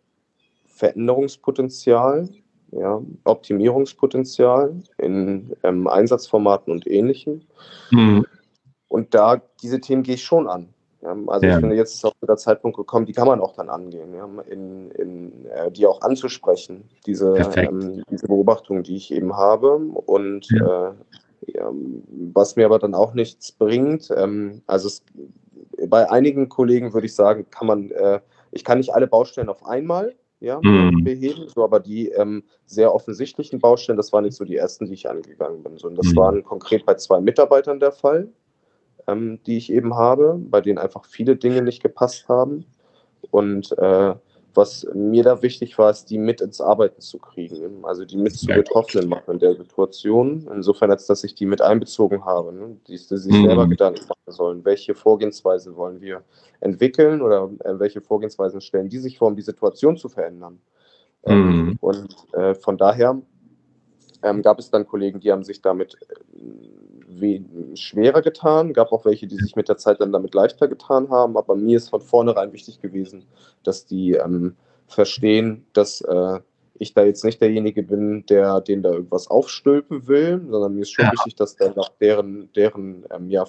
[0.67, 2.29] Veränderungspotenzial,
[2.73, 7.43] ja, Optimierungspotenzial in ähm, Einsatzformaten und ähnlichem.
[7.91, 8.27] Mhm.
[8.89, 10.72] Und da diese Themen gehe ich schon an.
[11.13, 11.55] Ja, also ja.
[11.55, 14.29] ich finde, jetzt ist auch der Zeitpunkt gekommen, die kann man auch dann angehen, ja,
[14.49, 19.77] in, in, äh, die auch anzusprechen, diese, ähm, diese Beobachtung, die ich eben habe.
[19.77, 20.89] Und ja.
[20.89, 20.93] Äh,
[22.33, 25.05] was mir aber dann auch nichts bringt, ähm, also es,
[25.89, 28.21] bei einigen Kollegen würde ich sagen, kann man, äh,
[28.53, 31.05] ich kann nicht alle Baustellen auf einmal ja, mhm.
[31.05, 34.95] beheben, so, aber die ähm, sehr offensichtlichen Baustellen, das waren nicht so die ersten, die
[34.95, 36.17] ich angegangen bin, sondern das mhm.
[36.17, 38.29] waren konkret bei zwei Mitarbeitern der Fall
[39.07, 42.65] ähm, die ich eben habe, bei denen einfach viele Dinge nicht gepasst haben.
[43.31, 44.15] Und äh,
[44.55, 48.35] was mir da wichtig war, ist, die mit ins Arbeiten zu kriegen, also die mit
[48.35, 50.49] zu Betroffenen machen in der Situation.
[50.53, 52.77] Insofern, als dass ich die mit einbezogen habe, ne?
[52.87, 53.47] die, die sich mhm.
[53.47, 56.23] selber Gedanken machen sollen, welche Vorgehensweise wollen wir
[56.61, 60.61] entwickeln oder äh, welche Vorgehensweisen stellen die sich vor, um die Situation zu verändern.
[61.25, 61.79] Ähm, mhm.
[61.81, 63.21] Und äh, von daher
[64.23, 65.97] ähm, gab es dann Kollegen, die haben sich damit
[67.75, 71.37] schwerer getan, gab auch welche, die sich mit der Zeit dann damit leichter getan haben,
[71.37, 73.25] aber mir ist von vornherein wichtig gewesen,
[73.63, 76.41] dass die ähm, verstehen, dass äh,
[76.83, 80.91] ich da jetzt nicht derjenige bin, der den da irgendwas aufstülpen will, sondern mir ist
[80.91, 81.13] schon ja.
[81.13, 83.47] wichtig, dass dann auch deren, deren, ähm, ja,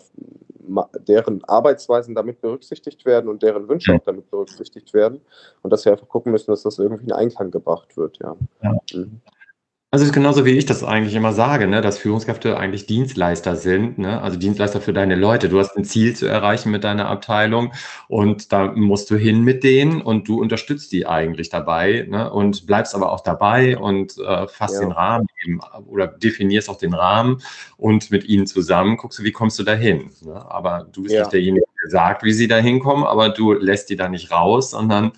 [1.08, 3.98] deren Arbeitsweisen damit berücksichtigt werden und deren Wünsche ja.
[3.98, 5.20] auch damit berücksichtigt werden
[5.62, 8.20] und dass wir einfach gucken müssen, dass das irgendwie in Einklang gebracht wird.
[8.20, 8.36] Ja.
[8.62, 8.78] ja.
[8.94, 9.22] Mhm.
[9.94, 14.20] Also genauso wie ich das eigentlich immer sage, ne, dass Führungskräfte eigentlich Dienstleister sind, ne?
[14.24, 15.50] also Dienstleister für deine Leute.
[15.50, 17.74] Du hast ein Ziel zu erreichen mit deiner Abteilung
[18.08, 22.34] und da musst du hin mit denen und du unterstützt die eigentlich dabei ne?
[22.34, 24.80] und bleibst aber auch dabei und äh, fasst ja.
[24.80, 27.44] den Rahmen eben oder definierst auch den Rahmen
[27.78, 30.10] und mit ihnen zusammen guckst du, wie kommst du dahin.
[30.22, 30.44] Ne?
[30.50, 31.22] Aber du bist ja.
[31.22, 34.72] nicht derjenige, der sagt, wie sie da hinkommen, aber du lässt die da nicht raus,
[34.72, 35.12] sondern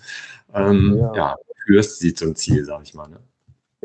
[0.54, 1.14] ähm, ja.
[1.14, 3.08] ja führst sie zum Ziel, sag ich mal.
[3.08, 3.20] Ne?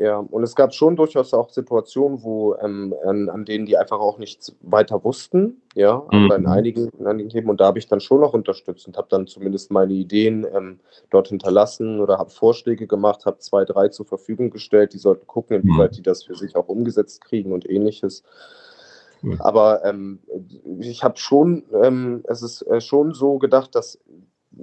[0.02, 4.00] Ja, und es gab schon durchaus auch Situationen, wo ähm, an, an, denen die einfach
[4.00, 6.24] auch nichts weiter wussten, ja, mhm.
[6.24, 8.96] aber in einigen, in einigen Themen und da habe ich dann schon noch unterstützt und
[8.96, 13.90] habe dann zumindest meine Ideen ähm, dort hinterlassen oder habe Vorschläge gemacht, habe zwei, drei
[13.90, 15.96] zur Verfügung gestellt, die sollten gucken, inwieweit mhm.
[15.96, 18.24] die das für sich auch umgesetzt kriegen und ähnliches.
[19.20, 19.40] Mhm.
[19.40, 20.18] Aber ähm,
[20.80, 24.00] ich habe schon, ähm, es ist äh, schon so gedacht, dass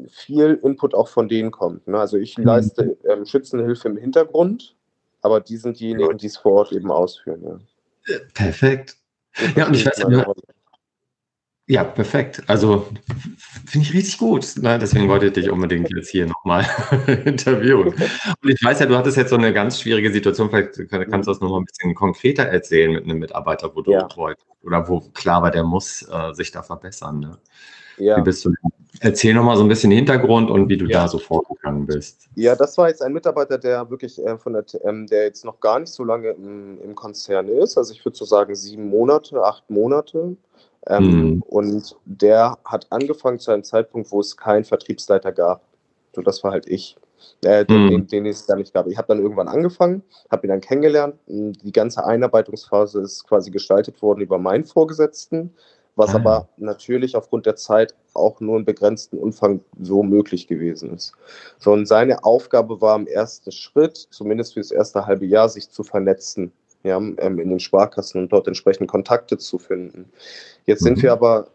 [0.10, 1.88] viel Input auch von denen kommt.
[1.88, 1.98] Ne?
[1.98, 2.44] Also ich mhm.
[2.44, 4.76] leiste ähm, Schützenhilfe im Hintergrund,
[5.22, 7.62] aber die sind diejenigen, die es vor Ort eben ausführen.
[8.08, 8.18] Ja.
[8.34, 8.98] Perfekt.
[9.56, 10.26] Ja, und ich weiß ja,
[11.70, 12.42] ja, perfekt.
[12.48, 12.88] Also
[13.68, 14.56] finde ich richtig gut.
[14.58, 14.80] Ne?
[14.80, 16.66] Deswegen wollte ich dich unbedingt jetzt hier nochmal
[17.26, 17.90] interviewen.
[17.90, 20.50] Und ich weiß ja, du hattest jetzt so eine ganz schwierige Situation.
[20.50, 24.08] Vielleicht kannst du das nochmal ein bisschen konkreter erzählen mit einem Mitarbeiter, wo du ja.
[24.16, 24.48] wolltest.
[24.64, 27.20] Oder wo klar war, der muss äh, sich da verbessern.
[27.20, 27.38] Ne?
[27.98, 28.18] Ja.
[28.18, 28.52] Wie bist du?
[29.02, 31.02] Erzähl nochmal so ein bisschen Hintergrund und wie du ja.
[31.02, 32.28] da so vorgegangen bist.
[32.36, 35.60] Ja, das war jetzt ein Mitarbeiter, der wirklich äh, von der, ähm, der jetzt noch
[35.60, 37.78] gar nicht so lange im, im Konzern ist.
[37.78, 40.36] Also ich würde so sagen sieben Monate, acht Monate.
[40.88, 41.44] Ähm, mhm.
[41.44, 45.62] Und der hat angefangen zu einem Zeitpunkt, wo es keinen Vertriebsleiter gab.
[46.16, 46.98] So, das war halt ich.
[47.44, 47.90] Äh, den, mhm.
[47.90, 48.88] den, den, es da nicht gab.
[48.88, 51.16] Ich habe dann irgendwann angefangen, habe ihn dann kennengelernt.
[51.28, 55.54] Die ganze Einarbeitungsphase ist quasi gestaltet worden über meinen Vorgesetzten
[56.00, 56.18] was ah.
[56.18, 61.14] aber natürlich aufgrund der Zeit auch nur in begrenzten Umfang so möglich gewesen ist.
[61.60, 65.70] So, und seine Aufgabe war im ersten Schritt, zumindest für das erste halbe Jahr, sich
[65.70, 70.10] zu vernetzen, ja, ähm, in den Sparkassen und dort entsprechend Kontakte zu finden.
[70.66, 70.86] Jetzt mhm.
[70.86, 71.50] sind wir aber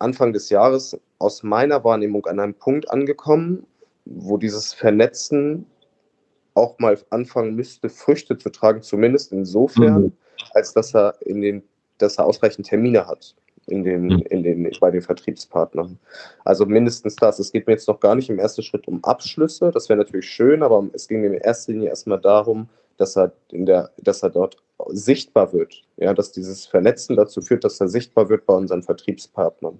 [0.00, 3.64] Anfang des Jahres aus meiner Wahrnehmung an einem Punkt angekommen,
[4.04, 5.66] wo dieses Vernetzen
[6.54, 10.12] auch mal anfangen müsste, Früchte zu tragen, zumindest insofern, mhm.
[10.52, 11.62] als dass er in den,
[11.98, 14.22] dass er ausreichend Termine hat in den, hm.
[14.30, 15.98] in den, bei den Vertriebspartnern.
[16.44, 17.38] Also mindestens das.
[17.38, 20.28] Es geht mir jetzt noch gar nicht im ersten Schritt um Abschlüsse, das wäre natürlich
[20.28, 24.22] schön, aber es ging mir in erster Linie erstmal darum, dass er, in der, dass
[24.22, 24.56] er dort
[24.88, 25.82] sichtbar wird.
[25.96, 29.78] Ja, dass dieses Vernetzen dazu führt, dass er sichtbar wird bei unseren Vertriebspartnern.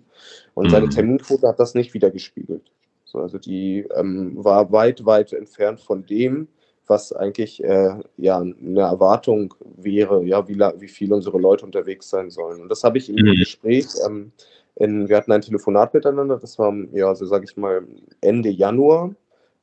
[0.54, 0.70] Und mhm.
[0.70, 0.90] seine hm.
[0.90, 2.70] Terminquote hat das nicht wiedergespiegelt.
[3.04, 6.48] So, also die ähm, war weit, weit entfernt von dem,
[6.86, 12.30] was eigentlich äh, ja eine Erwartung wäre, ja, wie, wie viel unsere Leute unterwegs sein
[12.30, 12.60] sollen.
[12.62, 13.36] Und das habe ich im mhm.
[13.38, 14.32] Gespräch, ähm,
[14.76, 17.86] in, wir hatten ein Telefonat miteinander, das war, ja, so sage ich mal,
[18.20, 19.14] Ende Januar.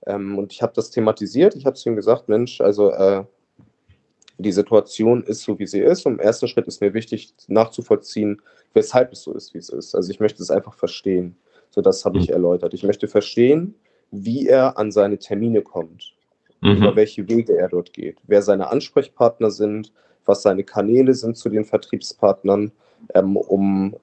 [0.08, 1.56] Ähm, und ich habe das thematisiert.
[1.56, 3.24] Ich habe zu ihm gesagt, Mensch, also äh,
[4.38, 6.06] die Situation ist so, wie sie ist.
[6.06, 8.42] Und im ersten Schritt ist mir wichtig nachzuvollziehen,
[8.74, 9.94] weshalb es so ist, wie es ist.
[9.94, 11.36] Also ich möchte es einfach verstehen.
[11.70, 12.34] So, das habe ich mhm.
[12.34, 12.74] erläutert.
[12.74, 13.76] Ich möchte verstehen,
[14.10, 16.16] wie er an seine Termine kommt
[16.62, 16.78] mhm.
[16.78, 19.92] über welche Wege er dort geht, wer seine Ansprechpartner sind,
[20.26, 22.72] was seine Kanäle sind zu den Vertriebspartnern,
[23.14, 23.96] ähm, um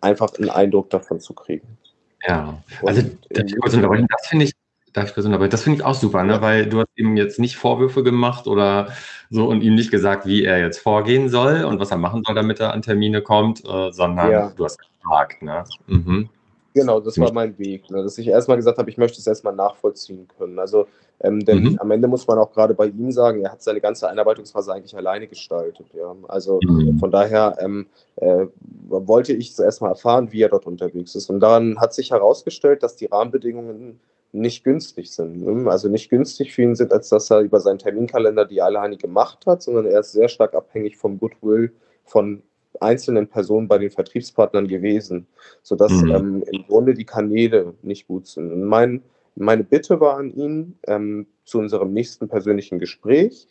[0.00, 1.78] einfach einen Eindruck davon zu kriegen.
[2.26, 4.52] Ja, also das finde ich,
[4.92, 6.40] darf ich aber das finde ich auch super, ne?
[6.40, 8.88] weil du hast ihm jetzt nicht Vorwürfe gemacht oder
[9.30, 12.34] so und ihm nicht gesagt, wie er jetzt vorgehen soll und was er machen soll,
[12.34, 14.52] damit er an Termine kommt, äh, sondern ja.
[14.54, 15.42] du hast gefragt.
[15.42, 15.64] Ne?
[15.86, 16.28] Mhm.
[16.74, 17.90] Genau, das war mein Weg.
[17.90, 18.02] Ne?
[18.02, 20.58] Dass ich erstmal gesagt habe, ich möchte es erstmal nachvollziehen können.
[20.58, 20.86] Also,
[21.22, 21.78] ähm, denn mhm.
[21.78, 24.96] am Ende muss man auch gerade bei ihm sagen, er hat seine ganze Einarbeitungsphase eigentlich
[24.96, 25.86] alleine gestaltet.
[25.94, 26.14] Ja?
[26.28, 26.98] Also mhm.
[26.98, 28.46] von daher ähm, äh,
[28.88, 31.30] wollte ich erstmal erfahren, wie er dort unterwegs ist.
[31.30, 34.00] Und daran hat sich herausgestellt, dass die Rahmenbedingungen
[34.32, 35.42] nicht günstig sind.
[35.42, 35.70] Ne?
[35.70, 39.46] Also nicht günstig für ihn sind, als dass er über seinen Terminkalender die alleine gemacht
[39.46, 41.72] hat, sondern er ist sehr stark abhängig vom Goodwill
[42.04, 42.42] von
[42.80, 45.26] einzelnen Personen bei den Vertriebspartnern gewesen,
[45.62, 46.10] sodass mhm.
[46.10, 48.50] ähm, im Grunde die Kanäle nicht gut sind.
[48.50, 49.02] Und mein,
[49.34, 53.48] meine Bitte war an ihn ähm, zu unserem nächsten persönlichen Gespräch,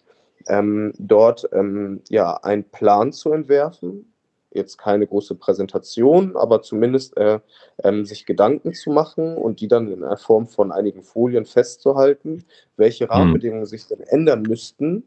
[0.47, 4.11] ähm, dort ähm, ja, einen Plan zu entwerfen,
[4.53, 7.39] jetzt keine große Präsentation, aber zumindest äh,
[7.83, 12.43] ähm, sich Gedanken zu machen und die dann in der Form von einigen Folien festzuhalten,
[12.75, 13.11] welche Mhm.
[13.11, 15.05] Rahmenbedingungen sich denn ändern müssten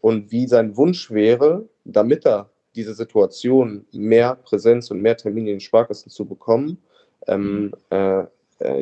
[0.00, 5.56] und wie sein Wunsch wäre, damit er diese Situation mehr Präsenz und mehr Termine in
[5.56, 6.78] den Sparkassen zu bekommen,
[7.26, 8.26] ähm, äh, äh,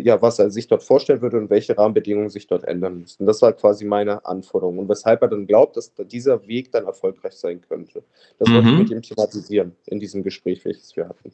[0.03, 3.27] ja, was er sich dort vorstellen würde und welche Rahmenbedingungen sich dort ändern müssten.
[3.27, 6.87] Das war quasi meine Anforderung und weshalb er dann glaubt, dass da dieser Weg dann
[6.87, 8.03] erfolgreich sein könnte.
[8.39, 8.79] Das wollte ich Mhm.
[8.79, 11.33] mit ihm thematisieren in diesem Gespräch, welches wir hatten.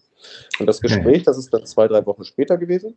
[0.59, 0.89] Und das Okay.
[0.89, 2.97] Gespräch, das ist dann zwei, drei Wochen später gewesen.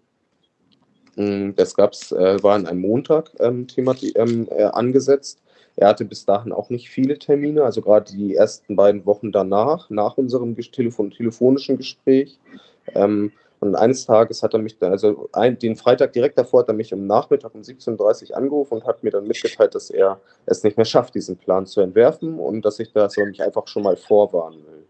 [1.16, 5.42] Mm, Das gab's, äh, war an einem Montag ähm, ähm, äh, angesetzt.
[5.76, 9.90] Er hatte bis dahin auch nicht viele Termine, also gerade die ersten beiden Wochen danach,
[9.90, 12.38] nach unserem Telefon telefonischen Gespräch.
[12.96, 16.70] Ähm, und eines Tages hat er mich, dann, also ein, den Freitag direkt davor hat
[16.70, 20.22] er mich am Nachmittag um 17.30 Uhr angerufen und hat mir dann mitgeteilt, dass er
[20.46, 23.68] es nicht mehr schafft, diesen Plan zu entwerfen und dass ich da so mich einfach
[23.68, 24.86] schon mal vorwarnen will.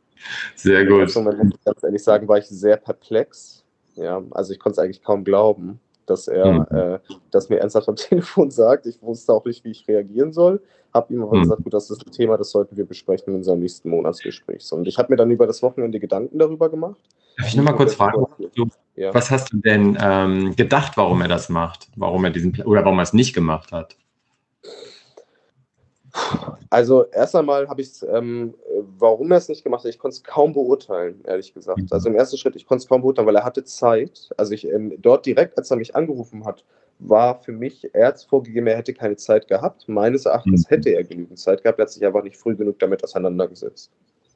[0.56, 1.14] Sehr gut.
[1.16, 3.64] Moment, muss ich ganz ehrlich sagen, war ich sehr perplex.
[3.96, 5.80] Ja, also ich konnte es eigentlich kaum glauben,
[6.10, 6.78] dass er Mhm.
[6.78, 7.00] äh,
[7.32, 7.96] das mir ernsthaft am
[8.36, 8.86] Telefon sagt.
[8.86, 10.62] Ich wusste auch nicht, wie ich reagieren soll.
[10.94, 11.42] Habe ihm aber Mhm.
[11.42, 14.72] gesagt, gut, das ist ein Thema, das sollten wir besprechen in unserem nächsten Monatsgespräch.
[14.74, 17.00] Und ich habe mir dann über das Wochenende Gedanken darüber gemacht.
[17.38, 19.14] Darf ich noch mal kurz fragen, du, Ja.
[19.14, 21.88] was hast du denn ähm, gedacht, warum er das macht?
[21.96, 23.96] Warum er diesen oder warum er es nicht gemacht hat?
[26.72, 28.54] Also erst einmal habe ich es, ähm,
[29.00, 31.80] warum er es nicht gemacht hat, ich konnte es kaum beurteilen, ehrlich gesagt.
[31.80, 31.88] Mhm.
[31.90, 34.30] Also im ersten Schritt, ich konnte es kaum beurteilen, weil er hatte Zeit.
[34.38, 36.64] Also ich ähm, dort direkt, als er mich angerufen hat,
[37.00, 39.88] war für mich, er hat vorgegeben, er hätte keine Zeit gehabt.
[39.90, 40.70] Meines Erachtens Mhm.
[40.70, 43.92] hätte er genügend Zeit gehabt, er hat sich einfach nicht früh genug damit auseinandergesetzt.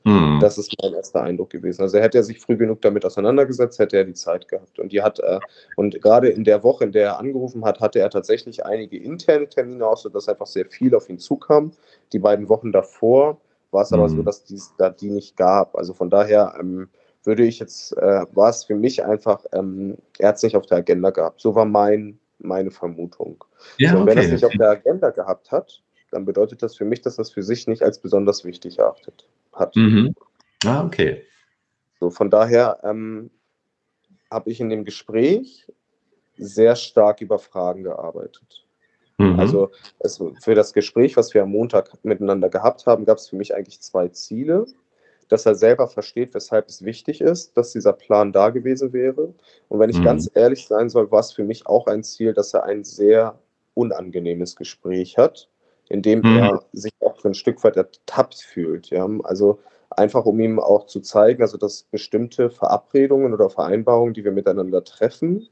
[0.06, 0.40] Hm.
[0.42, 1.82] Das ist mein erster Eindruck gewesen.
[1.82, 4.78] Also hätte er sich früh genug damit auseinandergesetzt, hätte er die Zeit gehabt.
[4.78, 5.40] Und die hat er,
[5.78, 9.48] und gerade in der Woche, in der er angerufen hat, hatte er tatsächlich einige interne
[9.48, 11.72] Termine aus, sodass einfach sehr viel auf ihn zukam.
[12.12, 13.40] Die beiden Wochen davor
[13.72, 14.18] war es aber Mhm.
[14.18, 15.76] so, dass dies, da die nicht gab.
[15.78, 16.90] Also von daher ähm,
[17.24, 20.66] würde ich jetzt, äh, war es für mich einfach, ähm, er hat es nicht auf
[20.66, 21.40] der Agenda gehabt.
[21.40, 23.44] So war mein, meine Vermutung.
[23.78, 24.34] ja, so, und wenn er es okay.
[24.34, 27.68] nicht auf der Agenda gehabt hat, dann bedeutet das für mich, dass das für sich
[27.68, 29.76] nicht als besonders wichtig erachtet hat.
[29.76, 30.14] Mhm.
[30.66, 31.24] Ah, okay.
[32.00, 33.30] So, von daher ähm,
[34.30, 35.68] habe ich in dem Gespräch
[36.38, 38.66] sehr stark über Fragen gearbeitet.
[39.18, 39.40] Mhm.
[39.40, 43.36] Also es, für das Gespräch, was wir am Montag miteinander gehabt haben, gab es für
[43.36, 44.66] mich eigentlich zwei Ziele.
[45.30, 49.34] Dass er selber versteht, weshalb es wichtig ist, dass dieser Plan da gewesen wäre.
[49.70, 50.04] Und wenn ich Mhm.
[50.04, 53.40] ganz ehrlich sein soll, war es für mich auch ein Ziel, dass er ein sehr
[53.74, 55.50] unangenehmes Gespräch hat,
[55.94, 56.38] in dem Mhm.
[56.38, 58.90] er sich auch für ein Stück weit ertappt fühlt.
[58.90, 59.08] Ja?
[59.24, 59.60] Also
[59.92, 64.84] einfach um ihm auch zu zeigen, also dass bestimmte Verabredungen oder Vereinbarungen, die wir miteinander
[64.84, 65.48] treffen,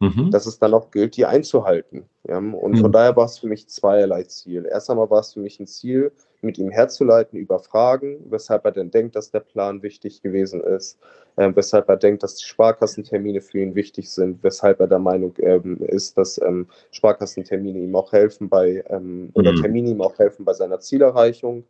[0.00, 0.30] Mhm.
[0.30, 2.08] dass es dann auch gilt, die einzuhalten.
[2.26, 2.38] Ja?
[2.38, 2.76] Und Mhm.
[2.76, 4.64] von daher war es für mich zweierlei Ziel.
[4.64, 6.10] Erst einmal war es für mich ein Ziel,
[6.46, 10.98] mit ihm herzuleiten über Fragen, weshalb er denn denkt, dass der Plan wichtig gewesen ist,
[11.36, 15.34] äh, weshalb er denkt, dass die Sparkassentermine für ihn wichtig sind, weshalb er der Meinung
[15.40, 19.56] ähm, ist, dass ähm, Sparkassentermine ihm auch helfen bei, ähm, oder Mhm.
[19.62, 21.64] Termine ihm auch helfen bei seiner Zielerreichung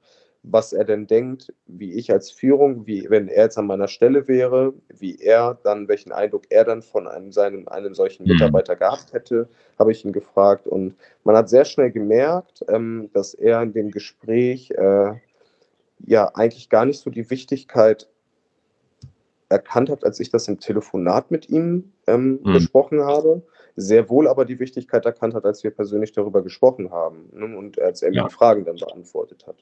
[0.48, 4.28] was er denn denkt, wie ich als Führung, wie wenn er jetzt an meiner Stelle
[4.28, 8.28] wäre, wie er dann, welchen Eindruck er dann von einem, seinem, einem solchen Mhm.
[8.28, 10.68] Mitarbeiter gehabt hätte, habe ich ihn gefragt.
[10.68, 15.14] Und man hat sehr schnell gemerkt, ähm, dass er in dem Gespräch äh,
[16.06, 18.08] ja eigentlich gar nicht so die Wichtigkeit
[19.48, 22.52] erkannt hat, als ich das im Telefonat mit ihm ähm, Mhm.
[22.52, 23.42] besprochen habe.
[23.76, 27.56] Sehr wohl aber die Wichtigkeit erkannt hat, als wir persönlich darüber gesprochen haben ne?
[27.56, 28.28] und als er mir Ja.
[28.28, 29.56] die Fragen dann beantwortet hat.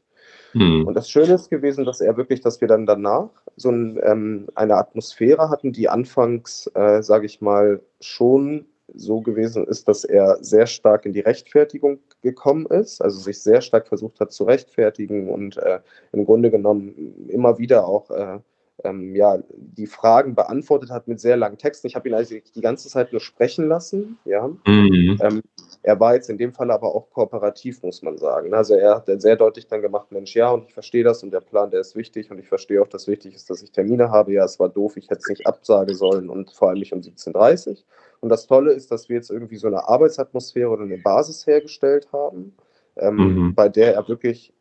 [0.53, 0.87] Mhm.
[0.87, 4.47] Und das Schöne ist gewesen, dass er wirklich, dass wir dann danach so ein, ähm,
[4.55, 10.39] eine Atmosphäre hatten, die anfangs, äh, sage ich mal, schon so gewesen ist, dass er
[10.43, 15.29] sehr stark in die Rechtfertigung gekommen ist, also sich sehr stark versucht hat zu rechtfertigen
[15.29, 15.81] und äh,
[16.13, 18.39] im Grunde genommen immer wieder auch äh,
[18.83, 21.87] ähm, ja, die Fragen beantwortet hat mit sehr langen Texten.
[21.87, 24.49] Ich habe ihn also die ganze Zeit nur sprechen lassen, ja.
[24.67, 25.19] Mhm.
[25.23, 25.43] Ähm,
[25.83, 28.53] er war jetzt in dem Fall aber auch kooperativ, muss man sagen.
[28.55, 31.31] Also er hat dann sehr deutlich dann gemacht, Mensch, ja, und ich verstehe das und
[31.31, 34.11] der Plan, der ist wichtig und ich verstehe auch, dass wichtig ist, dass ich Termine
[34.11, 34.33] habe.
[34.33, 37.01] Ja, es war doof, ich hätte es nicht absagen sollen und vor allem nicht um
[37.01, 37.77] 17.30 Uhr.
[38.21, 42.09] Und das Tolle ist, dass wir jetzt irgendwie so eine Arbeitsatmosphäre oder eine Basis hergestellt
[42.13, 42.57] haben,
[42.97, 43.55] ähm, Mhm.
[43.55, 44.55] bei der er wirklich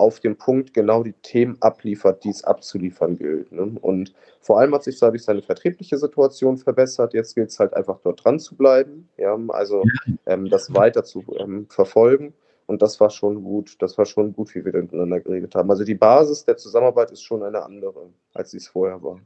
[0.00, 3.52] auf dem Punkt genau die Themen abliefert, die es abzuliefern gilt.
[3.52, 3.76] Ne?
[3.80, 7.12] Und vor allem hat sich dadurch seine vertriebliche Situation verbessert.
[7.12, 9.38] Jetzt gilt es halt einfach dort dran zu bleiben, ja?
[9.48, 9.84] also
[10.26, 12.32] ähm, das weiter zu ähm, verfolgen.
[12.66, 13.76] Und das war schon gut.
[13.80, 15.70] Das war schon gut, wie wir miteinander geredet haben.
[15.70, 19.20] Also die Basis der Zusammenarbeit ist schon eine andere, als sie es vorher war.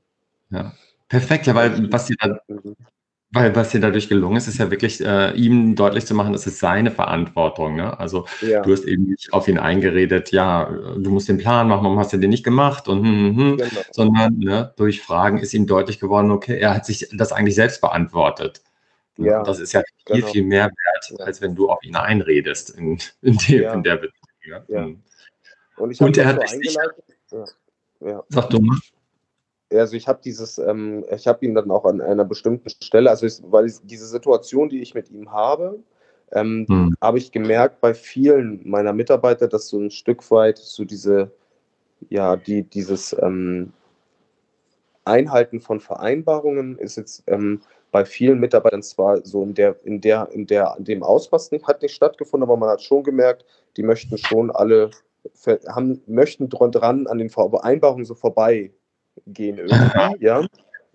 [0.51, 0.73] Ja.
[1.09, 2.75] Perfekt, ja, weil was dir, da, Mhm.
[3.35, 6.47] Weil was dir dadurch gelungen ist, ist ja wirklich äh, ihm deutlich zu machen, das
[6.47, 7.75] ist seine Verantwortung.
[7.75, 7.99] Ne?
[7.99, 8.62] Also ja.
[8.62, 10.66] du hast eben nicht auf ihn eingeredet, ja,
[10.97, 12.87] du musst den Plan machen, warum hast du den nicht gemacht?
[12.87, 13.81] Und, hm, hm, hm, genau.
[13.90, 17.81] sondern ne, durch Fragen ist ihm deutlich geworden, okay, er hat sich das eigentlich selbst
[17.81, 18.62] beantwortet.
[19.16, 20.27] Ja, und das ist ja viel, genau.
[20.29, 23.75] viel mehr wert, als wenn du auf ihn einredest in, in, dem, ja.
[23.75, 24.62] in der Beziehung.
[24.68, 24.85] Ja.
[24.85, 25.03] Hm.
[25.77, 27.05] Und, und er hat eingeleitet.
[27.33, 27.44] Ja.
[28.01, 28.23] Ja.
[28.29, 28.79] Sag du mal
[29.81, 33.27] also ich habe dieses, ähm, ich habe ihn dann auch an einer bestimmten Stelle, also
[33.27, 35.79] ich, weil ich, diese Situation, die ich mit ihm habe,
[36.33, 36.97] ähm, hm.
[37.01, 41.31] habe ich gemerkt bei vielen meiner Mitarbeiter, dass so ein Stück weit so diese,
[42.09, 43.73] ja, die, dieses ähm,
[45.05, 47.61] Einhalten von Vereinbarungen ist jetzt ähm,
[47.93, 51.67] bei vielen Mitarbeitern zwar so in der, in der, in der, in dem Ausmaß nicht,
[51.67, 53.45] hat nicht stattgefunden, aber man hat schon gemerkt,
[53.77, 54.91] die möchten schon alle,
[55.69, 58.73] haben, möchten dran an den Vereinbarungen so vorbei
[59.27, 60.46] gehen irgendwie, ja.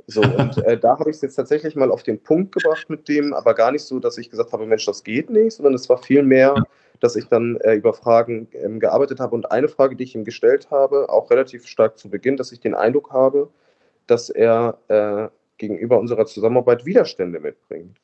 [0.08, 3.08] So, und äh, da habe ich es jetzt tatsächlich mal auf den Punkt gebracht mit
[3.08, 5.88] dem, aber gar nicht so, dass ich gesagt habe, Mensch, das geht nicht, sondern es
[5.88, 6.55] war viel mehr,
[6.99, 9.36] dass ich dann äh, über Fragen ähm, gearbeitet habe.
[9.36, 12.60] Und eine Frage, die ich ihm gestellt habe, auch relativ stark zu Beginn, dass ich
[12.60, 13.49] den Eindruck habe,
[14.08, 15.27] dass er äh,
[15.60, 17.99] gegenüber unserer Zusammenarbeit Widerstände mitbringt.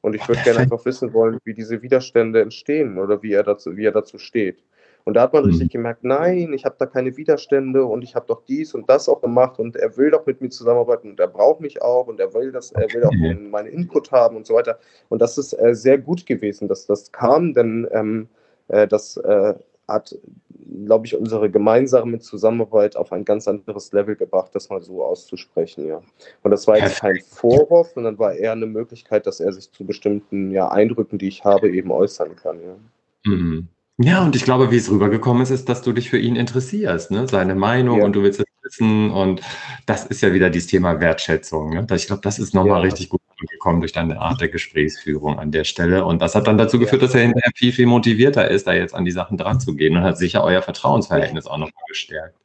[0.00, 3.76] Und ich würde gerne einfach wissen wollen, wie diese Widerstände entstehen oder wie er dazu,
[3.76, 4.62] wie er dazu steht.
[5.04, 5.50] Und da hat man mhm.
[5.50, 9.08] richtig gemerkt, nein, ich habe da keine Widerstände und ich habe doch dies und das
[9.08, 12.20] auch gemacht und er will doch mit mir zusammenarbeiten und er braucht mich auch und
[12.20, 13.12] er will das, er will auch
[13.50, 14.78] meinen Input haben und so weiter.
[15.08, 18.28] Und das ist äh, sehr gut gewesen, dass das kam, denn ähm,
[18.68, 19.54] äh, das äh,
[19.88, 20.14] hat,
[20.84, 25.86] glaube ich, unsere gemeinsame Zusammenarbeit auf ein ganz anderes Level gebracht, das mal so auszusprechen,
[25.86, 26.02] ja.
[26.42, 29.86] Und das war jetzt kein Vorwurf, sondern war eher eine Möglichkeit, dass er sich zu
[29.86, 32.76] bestimmten ja, Eindrücken, die ich habe, eben äußern kann, ja.
[33.24, 33.68] Mhm.
[34.00, 37.10] Ja, und ich glaube, wie es rübergekommen ist, ist, dass du dich für ihn interessierst,
[37.10, 37.26] ne?
[37.26, 38.04] seine Meinung ja.
[38.04, 39.10] und du willst es wissen.
[39.10, 39.40] Und
[39.86, 41.70] das ist ja wieder dieses Thema Wertschätzung.
[41.70, 41.86] Ne?
[41.96, 42.84] Ich glaube, das ist nochmal ja.
[42.84, 46.04] richtig gut gekommen durch deine Art der Gesprächsführung an der Stelle.
[46.04, 48.94] Und das hat dann dazu geführt, dass er hinterher viel, viel motivierter ist, da jetzt
[48.94, 52.36] an die Sachen dran zu gehen und hat sicher euer Vertrauensverhältnis auch nochmal gestärkt.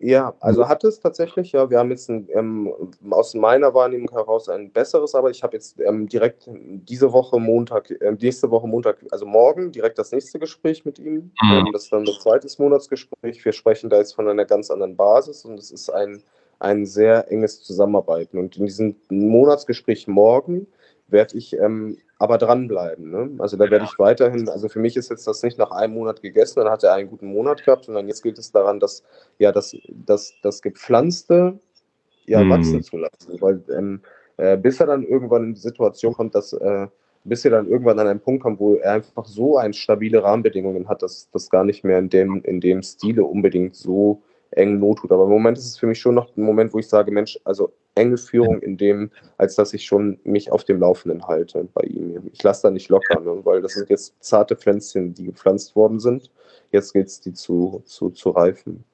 [0.00, 1.68] Ja, also hat es tatsächlich, ja.
[1.70, 2.72] Wir haben jetzt ein, ähm,
[3.10, 7.90] aus meiner Wahrnehmung heraus ein besseres, aber ich habe jetzt ähm, direkt diese Woche Montag,
[7.90, 11.32] äh, nächste Woche Montag, also morgen direkt das nächste Gespräch mit ihm.
[11.42, 11.52] Mhm.
[11.52, 13.44] Ähm, das ist dann das zweite Monatsgespräch.
[13.44, 16.22] Wir sprechen da jetzt von einer ganz anderen Basis und es ist ein,
[16.60, 18.38] ein sehr enges Zusammenarbeiten.
[18.38, 20.68] Und in diesem Monatsgespräch morgen
[21.08, 23.10] werde ich ähm, aber dranbleiben.
[23.10, 23.30] Ne?
[23.38, 26.20] Also da werde ich weiterhin, also für mich ist jetzt das nicht nach einem Monat
[26.20, 29.04] gegessen, dann hat er einen guten Monat gehabt, sondern jetzt gilt es daran, dass
[29.38, 31.58] ja das, das, das Gepflanzte
[32.26, 32.50] ja hm.
[32.50, 33.40] wachsen zu lassen.
[33.40, 34.00] Weil ähm,
[34.36, 36.88] äh, bis er dann irgendwann in die Situation kommt, dass äh,
[37.24, 40.88] bis er dann irgendwann an einen Punkt kommt, wo er einfach so ein stabile Rahmenbedingungen
[40.88, 44.98] hat, dass das gar nicht mehr in dem, in dem Stile unbedingt so eng Not
[44.98, 45.12] tut.
[45.12, 47.38] Aber im Moment ist es für mich schon noch ein Moment, wo ich sage, Mensch,
[47.44, 51.82] also enge Führung in dem, als dass ich schon mich auf dem Laufenden halte bei
[51.82, 52.30] ihm.
[52.32, 53.40] Ich lasse da nicht locker, ne?
[53.44, 56.30] weil das sind jetzt zarte Pflänzchen, die gepflanzt worden sind.
[56.72, 58.84] Jetzt geht es, die zu, zu, zu reifen.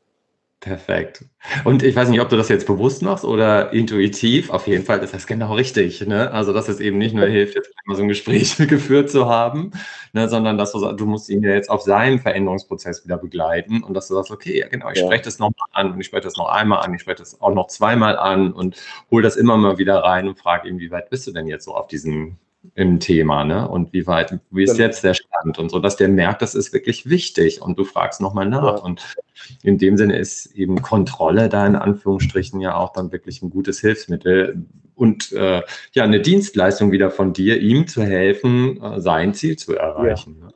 [0.61, 1.27] Perfekt.
[1.65, 4.49] Und ich weiß nicht, ob du das jetzt bewusst machst oder intuitiv.
[4.49, 6.07] Auf jeden Fall ist das genau richtig.
[6.07, 6.31] Ne?
[6.31, 9.73] Also, dass es eben nicht nur hilft, jetzt einmal so ein Gespräch geführt zu haben,
[10.15, 13.93] ne, sondern dass du, du musst ihn ja jetzt auf seinen Veränderungsprozess wieder begleiten und
[13.93, 15.05] dass du sagst, okay, ja genau, ich ja.
[15.05, 17.53] spreche das nochmal an und ich spreche das noch einmal an, ich spreche das auch
[17.53, 18.77] noch zweimal an und
[19.11, 21.67] hol das immer mal wieder rein und frage ihn, wie weit bist du denn jetzt
[21.67, 22.39] so auf diesem
[22.75, 23.69] im Thema, ne?
[23.69, 24.87] Und wie weit, wie ist genau.
[24.87, 28.21] jetzt der Stand und so, dass der merkt, das ist wirklich wichtig und du fragst
[28.21, 28.79] nochmal nach.
[28.79, 28.83] Ja.
[28.83, 29.15] Und
[29.63, 33.81] in dem Sinne ist eben Kontrolle da in Anführungsstrichen ja auch dann wirklich ein gutes
[33.81, 39.57] Hilfsmittel und äh, ja, eine Dienstleistung wieder von dir, ihm zu helfen, äh, sein Ziel
[39.57, 40.37] zu erreichen.
[40.41, 40.47] Ja.
[40.47, 40.53] Ne?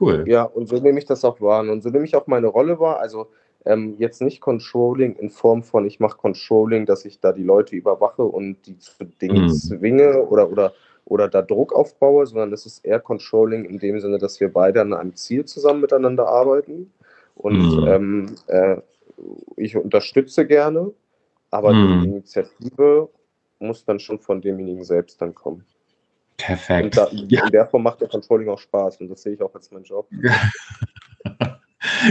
[0.00, 0.24] Cool.
[0.26, 1.60] Ja, und so nehme ich das auch wahr.
[1.60, 2.98] Und so nehme ich auch meine Rolle wahr.
[2.98, 3.28] Also
[3.64, 7.76] ähm, jetzt nicht Controlling in Form von, ich mache Controlling, dass ich da die Leute
[7.76, 9.52] überwache und die zu Dingen mhm.
[9.52, 10.72] zwinge oder, oder
[11.04, 14.80] oder da Druck aufbaue, sondern es ist eher Controlling in dem Sinne, dass wir beide
[14.80, 16.92] an einem Ziel zusammen miteinander arbeiten.
[17.34, 17.86] Und mhm.
[17.86, 18.76] ähm, äh,
[19.56, 20.92] ich unterstütze gerne,
[21.50, 22.02] aber mhm.
[22.02, 23.08] die Initiative
[23.58, 25.64] muss dann schon von demjenigen selbst dann kommen.
[26.36, 26.84] Perfekt.
[26.84, 27.44] Und da, ja.
[27.44, 29.84] in der Form macht der Controlling auch Spaß und das sehe ich auch als mein
[29.84, 30.08] Job.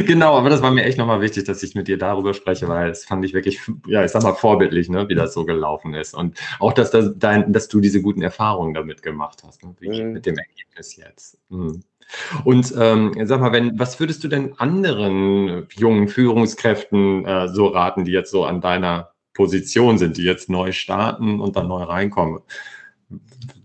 [0.06, 2.90] Genau, aber das war mir echt nochmal wichtig, dass ich mit dir darüber spreche, weil
[2.90, 6.14] es fand ich wirklich, ja, ich sag mal, vorbildlich, ne, wie das so gelaufen ist.
[6.14, 10.14] Und auch, dass, das dein, dass du diese guten Erfahrungen damit gemacht hast, ne, mhm.
[10.14, 11.38] mit dem Ergebnis jetzt.
[11.50, 11.84] Mhm.
[12.44, 18.04] Und ähm, sag mal, wenn, was würdest du denn anderen jungen Führungskräften äh, so raten,
[18.04, 22.42] die jetzt so an deiner Position sind, die jetzt neu starten und dann neu reinkommen?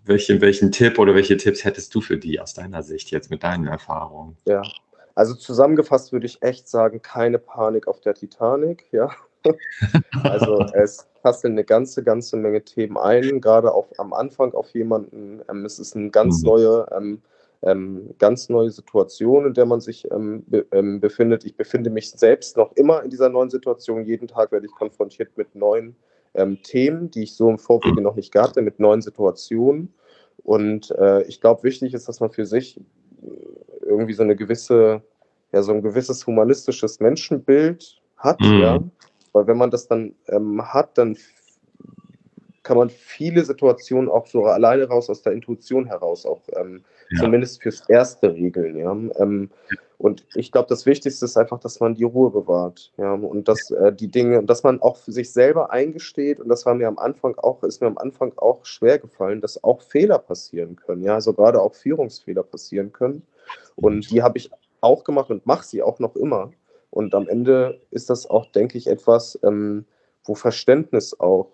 [0.04, 3.42] Welchen, welchen Tipp oder welche Tipps hättest du für die aus deiner Sicht jetzt mit
[3.42, 4.36] deinen Erfahrungen?
[4.46, 4.62] Ja,
[5.16, 9.11] also zusammengefasst würde ich echt sagen, keine Panik auf der Titanic, ja.
[10.22, 15.40] also es passeln eine ganze, ganze Menge Themen ein, gerade auch am Anfang auf jemanden.
[15.49, 16.49] Ähm, es ist eine ganz mhm.
[16.49, 17.22] neue, ähm,
[17.62, 21.45] ähm, ganz neue Situation, in der man sich ähm, be ähm, befindet.
[21.45, 24.05] Ich befinde mich selbst noch immer in dieser neuen Situation.
[24.05, 25.97] Jeden Tag werde ich konfrontiert mit neuen
[26.34, 29.95] ähm, Themen, die ich so im Vorwege noch nicht hatte, mit neuen Situationen.
[30.43, 32.78] Und äh, ich glaube, wichtig ist, dass man für sich
[33.86, 35.03] irgendwie so eine gewisse,
[35.57, 38.61] ja, so ein gewisses humanistisches Menschenbild hat, mhm.
[38.61, 38.78] ja.
[39.32, 41.16] Weil wenn man das dann ähm, hat, dann
[42.62, 47.22] kann man viele Situationen auch so alleine raus aus der Intuition heraus auch ähm, ja.
[47.22, 48.76] zumindest fürs Erste regeln.
[48.76, 48.90] Ja?
[49.22, 49.50] Ähm,
[49.98, 52.92] und ich glaube, das Wichtigste ist einfach, dass man die Ruhe bewahrt.
[52.98, 53.12] Ja?
[53.12, 56.74] Und dass äh, die Dinge, dass man auch für sich selber eingesteht, und das war
[56.74, 60.76] mir am Anfang auch, ist mir am Anfang auch schwer gefallen, dass auch Fehler passieren
[60.76, 61.02] können.
[61.02, 63.22] Ja, also gerade auch Führungsfehler passieren können.
[63.76, 64.50] Und die habe ich
[64.87, 66.51] auch gemacht und mache sie auch noch immer.
[66.91, 69.84] Und am Ende ist das auch, denke ich, etwas, ähm,
[70.24, 71.53] wo Verständnis auch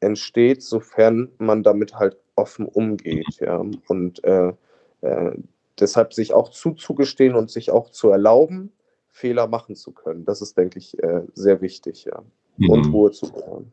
[0.00, 3.38] entsteht, sofern man damit halt offen umgeht.
[3.40, 3.64] Ja?
[3.86, 4.52] Und äh,
[5.02, 5.32] äh,
[5.78, 8.72] deshalb sich auch zuzugestehen und sich auch zu erlauben,
[9.08, 10.24] Fehler machen zu können.
[10.24, 12.22] Das ist, denke ich, äh, sehr wichtig, ja.
[12.56, 12.70] Mhm.
[12.70, 13.72] Und Ruhe zu bewahren.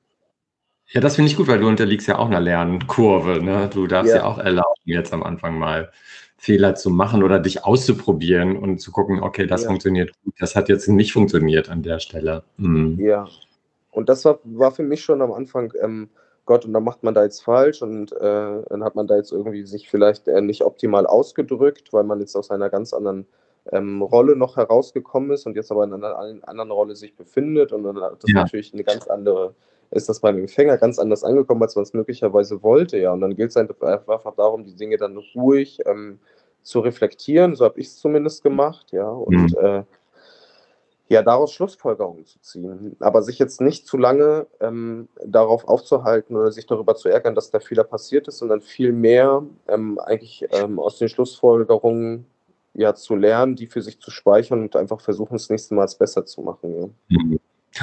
[0.91, 3.41] Ja, das finde ich gut, weil du unterliegst ja auch einer Lernkurve.
[3.43, 3.69] Ne?
[3.71, 4.19] Du darfst ja.
[4.19, 5.91] ja auch erlauben, jetzt am Anfang mal
[6.39, 9.67] Fehler zu machen oder dich auszuprobieren und zu gucken, okay, das ja.
[9.67, 12.43] funktioniert gut, das hat jetzt nicht funktioniert an der Stelle.
[12.55, 12.97] Mhm.
[12.99, 13.27] Ja,
[13.91, 16.09] und das war, war für mich schon am Anfang, ähm,
[16.45, 19.33] Gott, und dann macht man da jetzt falsch und äh, dann hat man da jetzt
[19.33, 23.27] irgendwie sich vielleicht äh, nicht optimal ausgedrückt, weil man jetzt aus einer ganz anderen
[23.71, 27.73] ähm, Rolle noch herausgekommen ist und jetzt aber in einer, einer anderen Rolle sich befindet
[27.73, 28.41] und dann hat das ja.
[28.41, 29.55] natürlich eine ganz andere
[29.91, 32.97] ist das beim Empfänger ganz anders angekommen, als man es möglicherweise wollte.
[32.97, 36.19] Ja, und dann gilt es einfach darum, die Dinge dann ruhig ähm,
[36.61, 37.55] zu reflektieren.
[37.55, 38.91] So habe ich es zumindest gemacht.
[38.91, 39.57] Ja, und mhm.
[39.57, 39.83] äh,
[41.09, 42.95] ja, daraus Schlussfolgerungen zu ziehen.
[42.99, 47.49] Aber sich jetzt nicht zu lange ähm, darauf aufzuhalten oder sich darüber zu ärgern, dass
[47.49, 52.27] der Fehler passiert ist, sondern vielmehr ähm, eigentlich ähm, aus den Schlussfolgerungen
[52.75, 56.25] ja zu lernen, die für sich zu speichern und einfach versuchen, das nächste Mal besser
[56.25, 56.95] zu machen.
[57.09, 57.38] Ja.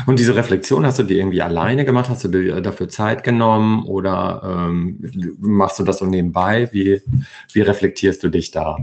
[0.07, 2.09] Und diese Reflexion hast du dir irgendwie alleine gemacht?
[2.09, 6.68] Hast du dir dafür Zeit genommen oder ähm, machst du das so nebenbei?
[6.72, 7.01] Wie,
[7.53, 8.76] wie reflektierst du dich da?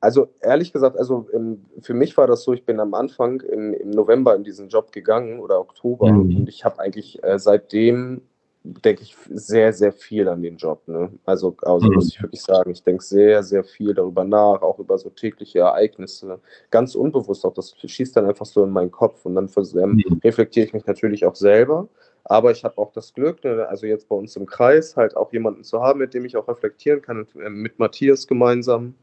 [0.00, 3.74] Also ehrlich gesagt, also im, für mich war das so, ich bin am Anfang im,
[3.74, 6.36] im November in diesen Job gegangen oder Oktober mhm.
[6.36, 8.22] und ich habe eigentlich äh, seitdem
[8.62, 10.86] denke ich sehr, sehr viel an den Job.
[10.86, 11.10] Ne?
[11.24, 11.94] Also, also mhm.
[11.94, 15.60] muss ich wirklich sagen, ich denke sehr, sehr viel darüber nach, auch über so tägliche
[15.60, 16.40] Ereignisse.
[16.70, 20.20] Ganz unbewusst auch, das schießt dann einfach so in meinen Kopf und dann ähm, mhm.
[20.22, 21.88] reflektiere ich mich natürlich auch selber.
[22.24, 25.32] Aber ich habe auch das Glück, ne, also jetzt bei uns im Kreis, halt auch
[25.32, 28.94] jemanden zu haben, mit dem ich auch reflektieren kann, mit Matthias gemeinsam.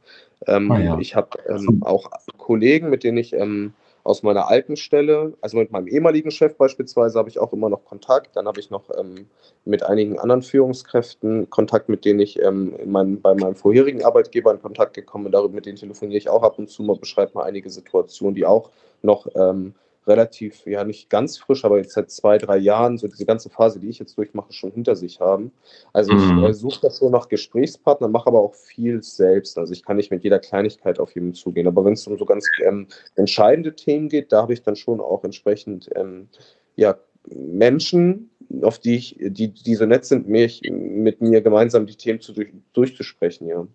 [0.45, 0.99] Ähm, ah, ja.
[0.99, 3.73] Ich habe ähm, auch Kollegen, mit denen ich ähm,
[4.07, 7.83] aus meiner alten Stelle, also mit meinem ehemaligen Chef beispielsweise, habe ich auch immer noch
[7.83, 8.37] Kontakt.
[8.37, 9.27] Dann habe ich noch ähm,
[9.65, 14.61] mit einigen anderen Führungskräften Kontakt, mit denen ich ähm, mein, bei meinem vorherigen Arbeitgeber in
[14.61, 15.33] Kontakt gekommen bin.
[15.33, 18.45] Darüber, mit denen telefoniere ich auch ab und zu mal, beschreibe mal einige Situationen, die
[18.45, 18.69] auch
[19.01, 19.75] noch ähm,
[20.07, 23.79] relativ, ja nicht ganz frisch, aber jetzt seit zwei, drei Jahren, so diese ganze Phase,
[23.79, 25.51] die ich jetzt durchmache, schon hinter sich haben.
[25.93, 26.43] Also mhm.
[26.43, 29.57] ich äh, suche das so nach Gesprächspartnern, mache aber auch viel selbst.
[29.57, 31.67] Also ich kann nicht mit jeder Kleinigkeit auf jemanden zugehen.
[31.67, 35.01] Aber wenn es um so ganz ähm, entscheidende Themen geht, da habe ich dann schon
[35.01, 36.29] auch entsprechend ähm,
[36.75, 36.97] ja,
[37.35, 38.29] Menschen,
[38.61, 42.33] auf die ich, die, die so nett sind, mich, mit mir gemeinsam die Themen zu,
[42.33, 43.67] durch, durchzusprechen, ja.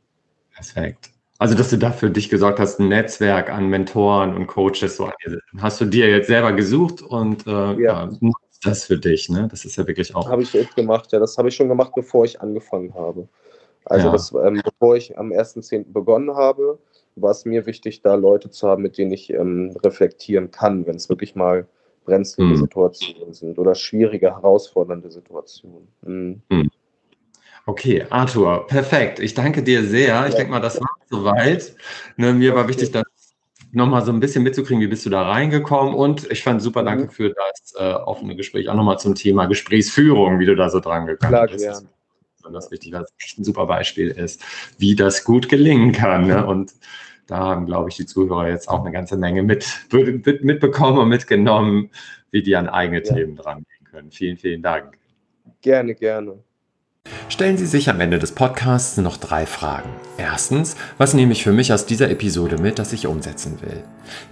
[0.55, 1.11] Perfekt.
[1.43, 5.11] Also, dass du da für dich gesorgt hast, ein Netzwerk an Mentoren und Coaches, so
[5.59, 7.75] hast du dir jetzt selber gesucht und äh, ja.
[7.75, 9.49] ja nutzt das für dich, ne?
[9.51, 10.29] Das ist ja wirklich auch.
[10.29, 11.19] Habe ich echt gemacht, ja.
[11.19, 13.27] Das habe ich schon gemacht, bevor ich angefangen habe.
[13.87, 14.13] Also, ja.
[14.13, 15.93] das, ähm, bevor ich am 1.10.
[15.93, 16.79] begonnen habe,
[17.17, 20.95] war es mir wichtig, da Leute zu haben, mit denen ich ähm, reflektieren kann, wenn
[20.95, 21.67] es wirklich mal
[22.05, 22.57] brenzlige hm.
[22.57, 25.89] Situationen sind oder schwierige, herausfordernde Situationen.
[26.03, 26.43] Mhm.
[26.53, 26.71] Hm.
[27.67, 29.21] Okay, Arthur, perfekt.
[29.21, 30.27] Ich danke dir sehr.
[30.27, 31.75] Ich denke mal, das war soweit.
[32.17, 33.05] Ne, mir war wichtig, das
[33.73, 35.95] nochmal so ein bisschen mitzukriegen, wie bist du da reingekommen.
[35.95, 37.11] Und ich fand super, danke mhm.
[37.11, 38.69] für das äh, offene Gespräch.
[38.69, 41.65] Auch nochmal zum Thema Gesprächsführung, wie du da so dran gekommen Klar, bist.
[41.65, 41.79] Ja.
[42.37, 44.43] Besonders wichtig, weil es echt ein super Beispiel ist,
[44.79, 46.27] wie das gut gelingen kann.
[46.27, 46.45] Ne?
[46.45, 46.75] Und
[47.29, 51.09] da haben, glaube ich, die Zuhörer jetzt auch eine ganze Menge mit, mit, mitbekommen und
[51.09, 51.91] mitgenommen,
[52.31, 53.15] wie die an eigene ja.
[53.15, 54.11] Themen dran gehen können.
[54.11, 54.99] Vielen, vielen Dank.
[55.61, 56.43] Gerne, gerne.
[57.33, 59.89] Stellen Sie sich am Ende des Podcasts noch drei Fragen.
[60.19, 63.83] Erstens, was nehme ich für mich aus dieser Episode mit, das ich umsetzen will?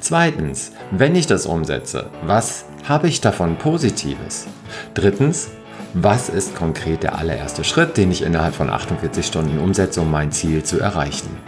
[0.01, 4.48] Zweitens, wenn ich das umsetze, was habe ich davon Positives?
[4.92, 5.48] Drittens,
[5.94, 10.30] was ist konkret der allererste Schritt, den ich innerhalb von 48 Stunden umsetze, um mein
[10.30, 11.38] Ziel zu erreichen?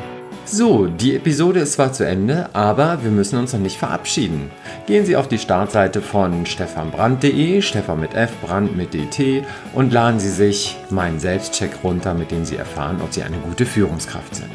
[0.45, 4.51] So, die Episode ist zwar zu Ende, aber wir müssen uns noch nicht verabschieden.
[4.87, 10.21] Gehen Sie auf die Startseite von stefanbrand.de, Stefan mit F, Brand mit DT und laden
[10.21, 14.51] Sie sich meinen Selbstcheck runter, mit dem Sie erfahren, ob Sie eine gute Führungskraft sind.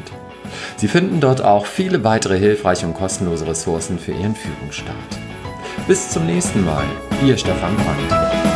[0.76, 4.96] Sie finden dort auch viele weitere hilfreiche und kostenlose Ressourcen für Ihren Führungsstart.
[5.86, 6.84] Bis zum nächsten Mal,
[7.24, 8.47] Ihr Stefan Brandt.